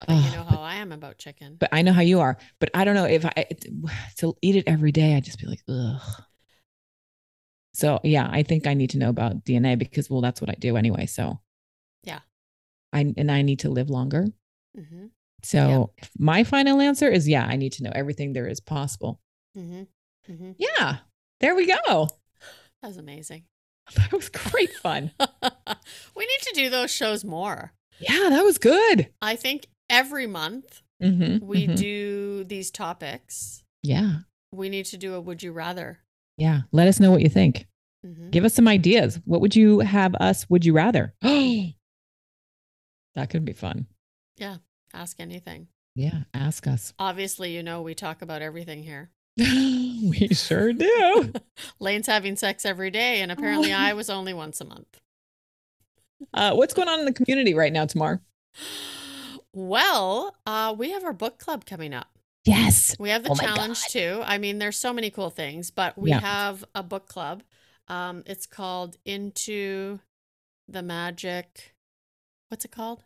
But 0.06 0.14
you 0.14 0.30
know 0.36 0.44
but- 0.48 0.54
how 0.56 0.62
I 0.62 0.74
am 0.76 0.92
about 0.92 1.16
chicken. 1.18 1.56
but 1.58 1.70
I 1.72 1.80
know 1.82 1.92
how 1.92 2.02
you 2.02 2.20
are. 2.20 2.36
But 2.60 2.70
I 2.74 2.84
don't 2.84 2.94
know 2.94 3.04
if 3.06 3.24
I 3.24 3.46
to 4.18 4.36
eat 4.42 4.56
it 4.56 4.64
every 4.66 4.92
day, 4.92 5.14
I'd 5.14 5.24
just 5.24 5.38
be 5.38 5.46
like, 5.46 5.60
ugh. 5.68 6.22
So 7.74 8.00
yeah, 8.02 8.28
I 8.30 8.42
think 8.42 8.66
I 8.66 8.74
need 8.74 8.90
to 8.90 8.98
know 8.98 9.08
about 9.10 9.44
DNA 9.44 9.78
because 9.78 10.10
well, 10.10 10.20
that's 10.20 10.40
what 10.40 10.50
I 10.50 10.54
do 10.58 10.76
anyway. 10.76 11.06
So 11.06 11.40
Yeah. 12.04 12.20
I 12.92 13.12
and 13.16 13.30
I 13.30 13.42
need 13.42 13.60
to 13.60 13.70
live 13.70 13.90
longer. 13.90 14.26
hmm 14.76 15.06
So 15.42 15.92
my 16.18 16.44
final 16.44 16.80
answer 16.80 17.08
is 17.08 17.28
yeah, 17.28 17.44
I 17.46 17.56
need 17.56 17.72
to 17.74 17.82
know 17.82 17.92
everything 17.94 18.32
there 18.32 18.48
is 18.48 18.60
possible. 18.60 19.20
hmm 19.54 19.84
hmm 20.26 20.52
Yeah. 20.58 20.98
There 21.40 21.54
we 21.54 21.66
go. 21.66 22.08
That 22.82 22.88
was 22.88 22.96
amazing. 22.96 23.44
That 23.96 24.12
was 24.12 24.28
great 24.28 24.72
fun. 24.74 25.10
we 26.16 26.24
need 26.26 26.42
to 26.42 26.52
do 26.54 26.70
those 26.70 26.90
shows 26.92 27.24
more. 27.24 27.72
yeah, 27.98 28.28
that 28.30 28.44
was 28.44 28.58
good. 28.58 29.08
I 29.22 29.36
think 29.36 29.66
every 29.88 30.26
month 30.26 30.82
Mm-hmm, 31.02 31.46
we 31.46 31.66
do 31.66 32.44
these 32.44 32.70
topics. 32.70 33.64
Yeah. 33.82 34.18
We 34.52 34.68
need 34.68 34.84
to 34.86 34.98
do 34.98 35.14
a 35.14 35.20
would 35.20 35.42
you 35.42 35.50
rather. 35.50 36.00
Yeah. 36.40 36.62
Let 36.72 36.88
us 36.88 36.98
know 36.98 37.10
what 37.10 37.20
you 37.20 37.28
think. 37.28 37.66
Mhm. 38.04 38.30
Give 38.30 38.46
us 38.46 38.54
some 38.54 38.66
ideas. 38.66 39.20
What 39.26 39.42
would 39.42 39.54
you 39.54 39.80
have 39.80 40.14
us? 40.14 40.48
Would 40.48 40.64
you 40.64 40.72
rather? 40.72 41.14
that 41.22 41.74
could 43.28 43.44
be 43.44 43.52
fun. 43.52 43.86
Yeah. 44.38 44.56
Ask 44.94 45.20
anything. 45.20 45.68
Yeah. 45.94 46.22
Ask 46.32 46.66
us. 46.66 46.94
Obviously, 46.98 47.54
you 47.54 47.62
know 47.62 47.82
we 47.82 47.94
talk 47.94 48.22
about 48.22 48.40
everything 48.40 48.82
here. 48.82 49.10
we 49.36 50.28
sure 50.32 50.72
do. 50.72 51.32
Lane's 51.78 52.06
having 52.06 52.36
sex 52.36 52.64
every 52.64 52.90
day, 52.90 53.20
and 53.20 53.30
apparently 53.30 53.72
I 53.74 53.92
was 53.92 54.08
only 54.08 54.32
once 54.32 54.62
a 54.62 54.64
month. 54.64 54.98
Uh, 56.32 56.54
what's 56.54 56.72
going 56.72 56.88
on 56.88 57.00
in 57.00 57.04
the 57.04 57.12
community 57.12 57.52
right 57.52 57.72
now, 57.72 57.84
Tamar? 57.84 58.22
Well, 59.52 60.36
uh, 60.46 60.76
we 60.78 60.90
have 60.92 61.02
our 61.02 61.12
book 61.12 61.40
club 61.40 61.66
coming 61.66 61.92
up. 61.92 62.19
Yes. 62.44 62.96
We 62.98 63.10
have 63.10 63.22
the 63.22 63.30
Oh 63.30 63.34
challenge 63.34 63.86
too. 63.86 64.22
I 64.24 64.38
mean, 64.38 64.58
there's 64.58 64.78
so 64.78 64.92
many 64.92 65.10
cool 65.10 65.30
things, 65.30 65.70
but 65.70 65.96
we 65.98 66.10
Yeah. 66.10 66.20
have 66.20 66.64
a 66.74 66.82
book 66.82 67.06
club. 67.06 67.42
Um, 67.88 68.22
it's 68.26 68.46
called 68.46 68.96
Into 69.04 70.00
the 70.68 70.82
Magic. 70.82 71.74
What's 72.48 72.64
it 72.64 72.70
called? 72.70 73.04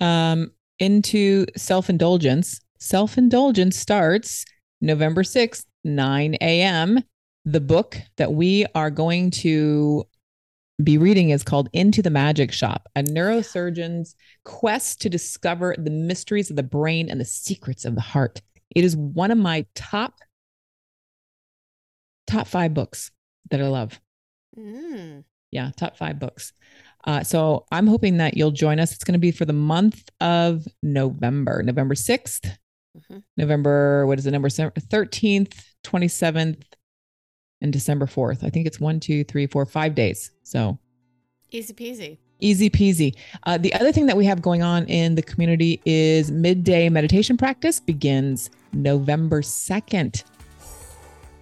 Um, 0.00 0.52
into 0.78 1.46
self 1.56 1.88
indulgence. 1.88 2.60
Self 2.78 3.16
indulgence 3.16 3.76
starts 3.76 4.44
November 4.80 5.22
6th, 5.22 5.66
9 5.84 6.34
a.m. 6.40 7.04
The 7.44 7.60
book 7.60 7.98
that 8.16 8.32
we 8.32 8.66
are 8.74 8.90
going 8.90 9.30
to 9.42 10.04
be 10.84 10.98
reading 10.98 11.30
is 11.30 11.42
called 11.42 11.68
Into 11.72 12.02
the 12.02 12.10
Magic 12.10 12.52
Shop, 12.52 12.88
a 12.96 13.02
neurosurgeon's 13.02 14.14
quest 14.44 15.00
to 15.02 15.08
discover 15.08 15.74
the 15.78 15.90
mysteries 15.90 16.50
of 16.50 16.56
the 16.56 16.62
brain 16.62 17.10
and 17.10 17.20
the 17.20 17.24
secrets 17.24 17.84
of 17.84 17.94
the 17.94 18.00
heart. 18.00 18.40
It 18.74 18.84
is 18.84 18.96
one 18.96 19.30
of 19.30 19.38
my 19.38 19.66
top 19.74 20.14
top 22.26 22.46
5 22.46 22.72
books 22.74 23.10
that 23.50 23.60
I 23.60 23.68
love. 23.68 24.00
Mm. 24.58 25.24
Yeah, 25.50 25.70
top 25.76 25.96
5 25.96 26.18
books. 26.18 26.52
Uh, 27.04 27.22
so 27.22 27.66
I'm 27.72 27.86
hoping 27.86 28.18
that 28.18 28.36
you'll 28.36 28.52
join 28.52 28.78
us. 28.78 28.92
It's 28.92 29.04
going 29.04 29.14
to 29.14 29.18
be 29.18 29.32
for 29.32 29.44
the 29.44 29.52
month 29.52 30.08
of 30.20 30.66
November, 30.82 31.62
November 31.62 31.94
6th, 31.94 32.58
Mhm. 32.96 33.22
November, 33.36 34.06
what 34.06 34.18
is 34.18 34.26
it, 34.26 34.30
number 34.30 34.48
13th, 34.48 35.74
27th, 35.82 36.64
and 37.62 37.72
December 37.72 38.06
4th. 38.06 38.44
I 38.44 38.50
think 38.50 38.66
it's 38.66 38.78
one, 38.80 39.00
two, 39.00 39.24
three, 39.24 39.46
four, 39.46 39.64
five 39.64 39.94
days. 39.94 40.30
So 40.42 40.78
Easy 41.50 41.72
peasy. 41.72 42.18
easy 42.40 42.68
peasy. 42.68 43.14
Uh, 43.44 43.56
the 43.56 43.72
other 43.74 43.92
thing 43.92 44.06
that 44.06 44.16
we 44.16 44.24
have 44.26 44.42
going 44.42 44.62
on 44.62 44.84
in 44.86 45.14
the 45.14 45.22
community 45.22 45.80
is 45.86 46.30
midday 46.30 46.88
meditation 46.88 47.36
practice 47.36 47.78
begins 47.80 48.50
November 48.72 49.42
2nd. 49.42 50.24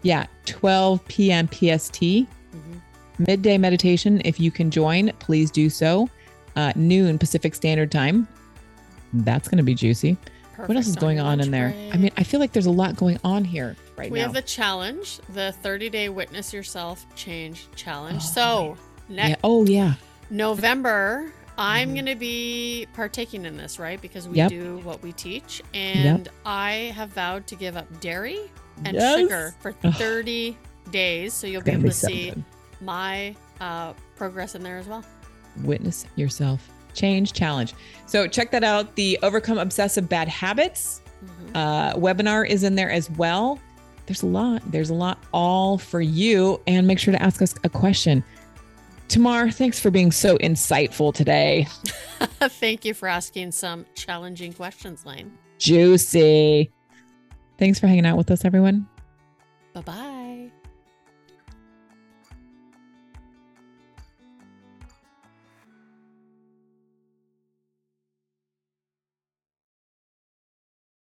Yeah, 0.02 0.26
12 0.46 1.04
p.m. 1.06 1.46
PST. 1.48 2.00
Mhm. 2.00 2.26
Midday 3.18 3.58
meditation. 3.58 4.20
If 4.24 4.40
you 4.40 4.50
can 4.50 4.70
join, 4.70 5.12
please 5.18 5.50
do 5.50 5.68
so. 5.70 6.08
Uh, 6.56 6.72
noon 6.74 7.18
Pacific 7.18 7.54
Standard 7.54 7.92
Time. 7.92 8.26
That's 9.12 9.48
going 9.48 9.58
to 9.58 9.62
be 9.64 9.74
juicy. 9.74 10.16
What 10.66 10.76
else 10.76 10.86
is 10.86 10.96
going 10.96 11.20
on 11.20 11.40
in 11.40 11.50
there? 11.50 11.74
I 11.92 11.96
mean, 11.96 12.10
I 12.16 12.22
feel 12.22 12.40
like 12.40 12.52
there's 12.52 12.66
a 12.66 12.70
lot 12.70 12.96
going 12.96 13.18
on 13.24 13.44
here 13.44 13.76
right 13.96 14.10
we 14.10 14.18
now. 14.18 14.24
have 14.26 14.34
the 14.34 14.42
challenge, 14.42 15.20
the 15.34 15.52
30 15.52 15.90
day 15.90 16.08
witness 16.08 16.52
yourself 16.52 17.04
change 17.14 17.66
challenge. 17.76 18.22
Oh, 18.26 18.32
so, 18.32 18.76
yeah. 19.08 19.36
Oh, 19.44 19.64
yeah. 19.66 19.94
November, 20.30 21.32
I'm 21.58 21.90
Mhm. 21.90 21.94
going 21.94 22.06
to 22.06 22.14
be 22.14 22.86
partaking 22.94 23.44
in 23.44 23.56
this, 23.56 23.78
right? 23.78 24.00
Because 24.00 24.26
we 24.28 24.36
Yep. 24.38 24.48
do 24.50 24.78
what 24.78 25.02
we 25.02 25.12
teach. 25.12 25.60
And 25.74 26.28
I 26.46 26.92
have 26.96 27.10
vowed 27.10 27.46
to 27.48 27.56
give 27.56 27.76
up 27.76 28.00
dairy 28.00 28.38
and 28.84 28.96
Yes. 28.96 29.18
sugar 29.18 29.54
for 29.60 29.74
Ugh. 29.84 29.94
30 29.94 30.56
days. 30.90 31.34
So 31.34 31.46
you'll 31.46 31.62
be 31.62 31.72
able 31.72 31.84
to 31.84 31.92
see 31.92 32.32
my 32.80 33.34
uh, 33.60 33.92
progress 34.16 34.54
in 34.54 34.62
there 34.62 34.78
as 34.78 34.86
well. 34.86 35.04
Witness 35.62 36.06
yourself 36.16 36.66
change 36.94 37.32
challenge. 37.32 37.74
So 38.06 38.26
check 38.26 38.50
that 38.50 38.64
out. 38.64 38.94
The 38.96 39.18
Overcome 39.22 39.58
Obsessive 39.58 40.08
Bad 40.08 40.28
Habits 40.28 41.02
Mhm. 41.24 41.50
uh, 41.56 41.94
webinar 41.96 42.48
is 42.48 42.62
in 42.64 42.74
there 42.74 42.90
as 42.90 43.10
well. 43.10 43.58
There's 44.06 44.22
a 44.22 44.26
lot. 44.26 44.62
There's 44.72 44.90
a 44.90 44.94
lot 44.94 45.18
all 45.32 45.78
for 45.78 46.00
you. 46.00 46.60
And 46.66 46.86
make 46.86 46.98
sure 46.98 47.12
to 47.12 47.22
ask 47.22 47.40
us 47.42 47.54
a 47.62 47.68
question. 47.68 48.24
Tamar, 49.08 49.50
thanks 49.50 49.78
for 49.78 49.90
being 49.90 50.12
so 50.12 50.36
insightful 50.38 51.12
today. 51.12 51.66
Thank 52.40 52.84
you 52.84 52.94
for 52.94 53.08
asking 53.08 53.50
some 53.52 53.84
challenging 53.94 54.52
questions, 54.52 55.04
Lane. 55.04 55.32
Juicy. 55.58 56.70
Thanks 57.58 57.78
for 57.80 57.88
hanging 57.88 58.06
out 58.06 58.16
with 58.16 58.30
us, 58.30 58.44
everyone. 58.44 58.86
Bye 59.74 59.80
bye. 59.82 60.19